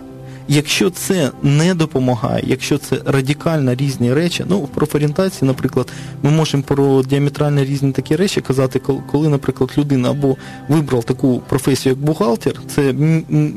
Якщо 0.52 0.90
це 0.90 1.32
не 1.44 1.76
допомагає, 1.76 2.44
якщо 2.48 2.78
це 2.78 3.02
радикально 3.06 3.76
різні 3.76 4.14
речі, 4.14 4.46
ну 4.50 4.60
в 4.60 4.68
профорієнтації, 4.68 5.48
наприклад, 5.48 5.92
ми 6.24 6.32
можемо 6.32 6.64
про 6.64 7.04
діаметрально 7.04 7.64
різні 7.64 7.92
такі 7.92 8.16
речі 8.16 8.42
казати, 8.42 8.82
коли, 9.12 9.30
наприклад, 9.30 9.72
людина 9.78 10.10
або 10.10 10.38
вибрав 10.70 11.04
таку 11.04 11.42
професію, 11.50 11.96
як 11.96 12.06
бухгалтер, 12.06 12.54
це 12.68 12.94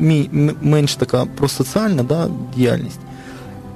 мій 0.00 0.30
менш 0.62 0.94
така 0.94 1.24
просоціальна 1.24 2.02
да, 2.02 2.28
діяльність. 2.56 3.00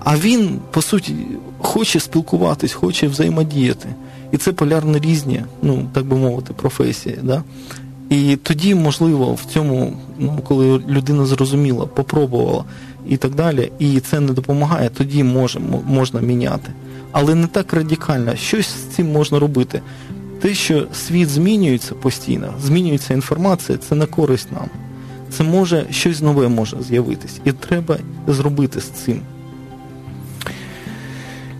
А 0.04 0.16
він, 0.16 0.60
по 0.70 0.82
суті, 0.82 1.14
хоче 1.58 2.00
спілкуватись, 2.00 2.72
хоче 2.72 3.08
взаємодіяти. 3.08 3.88
І 4.32 4.36
це 4.36 4.52
полярно 4.52 4.98
різні, 4.98 5.44
ну 5.62 5.88
так 5.92 6.04
би 6.04 6.16
мовити, 6.16 6.52
професії. 6.52 7.18
Да? 7.22 7.42
І 8.10 8.36
тоді, 8.36 8.74
можливо, 8.74 9.34
в 9.34 9.52
цьому, 9.52 9.92
ну, 10.18 10.38
коли 10.48 10.78
людина 10.88 11.26
зрозуміла, 11.26 11.86
попробувала 11.86 12.64
і 13.08 13.16
так 13.16 13.34
далі, 13.34 13.72
і 13.78 14.00
це 14.00 14.20
не 14.20 14.32
допомагає, 14.32 14.88
тоді 14.88 15.24
може, 15.24 15.60
можна 15.86 16.20
міняти. 16.20 16.72
Але 17.12 17.34
не 17.34 17.46
так 17.46 17.72
радикально. 17.72 18.36
Щось 18.36 18.68
з 18.68 18.94
цим 18.94 19.12
можна 19.12 19.38
робити. 19.38 19.82
Те, 20.40 20.54
що 20.54 20.86
світ 20.94 21.28
змінюється 21.28 21.94
постійно, 21.94 22.54
змінюється 22.62 23.14
інформація, 23.14 23.78
це 23.78 23.94
на 23.94 24.06
користь 24.06 24.52
нам. 24.52 24.68
Це 25.30 25.44
може 25.44 25.86
щось 25.90 26.22
нове 26.22 26.48
може 26.48 26.76
з'явитись. 26.82 27.40
І 27.44 27.52
треба 27.52 27.96
зробити 28.26 28.80
з 28.80 28.84
цим. 28.84 29.20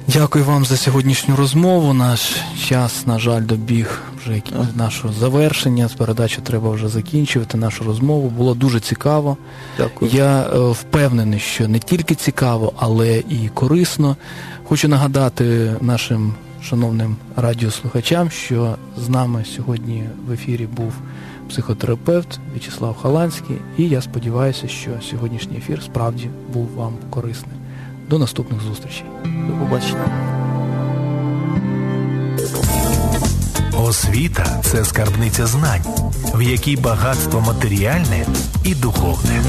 Дякую 0.09 0.45
вам 0.45 0.65
за 0.65 0.77
сьогоднішню 0.77 1.37
розмову. 1.37 1.93
Наш 1.93 2.37
час, 2.65 3.07
на 3.07 3.19
жаль, 3.19 3.43
добіг 3.43 4.03
вже 4.19 4.43
нашого 4.75 5.15
завершення. 5.15 5.89
З 5.89 5.93
передачі 5.93 6.39
треба 6.43 6.71
вже 6.71 6.89
закінчувати 6.89 7.59
нашу 7.59 7.85
розмову. 7.85 8.29
Було 8.29 8.55
дуже 8.55 8.81
цікаво. 8.81 9.37
Дякую. 9.79 10.11
Я 10.15 10.43
е, 10.43 10.59
впевнений, 10.71 11.41
що 11.41 11.69
не 11.69 11.79
тільки 11.79 12.15
цікаво, 12.15 12.73
але 12.77 13.19
і 13.19 13.51
корисно. 13.55 14.17
Хочу 14.65 14.89
нагадати 14.89 15.77
нашим 15.81 16.35
шановним 16.63 17.17
радіослухачам, 17.37 18.31
що 18.31 18.77
з 18.97 19.09
нами 19.09 19.45
сьогодні 19.57 20.09
в 20.27 20.33
ефірі 20.33 20.67
був 20.67 20.93
психотерапевт 21.49 22.39
В'ячеслав 22.53 22.97
Халанський, 23.03 23.57
і 23.79 23.89
я 23.89 24.03
сподіваюся, 24.03 24.69
що 24.69 24.91
сьогоднішній 25.11 25.57
ефір 25.57 25.83
справді 25.83 26.31
був 26.53 26.69
вам 26.77 26.93
корисним. 27.11 27.66
До 28.09 28.19
наступних 28.19 28.61
зустрічей. 28.61 29.05
До 29.25 29.53
побачення. 29.53 30.37
Освіта 33.79 34.61
це 34.65 34.85
скарбниця 34.85 35.47
знань, 35.47 35.85
в 36.35 36.43
якій 36.43 36.77
багатство 36.77 37.41
матеріальне 37.41 38.27
і 38.65 38.75
духовне. 38.75 39.43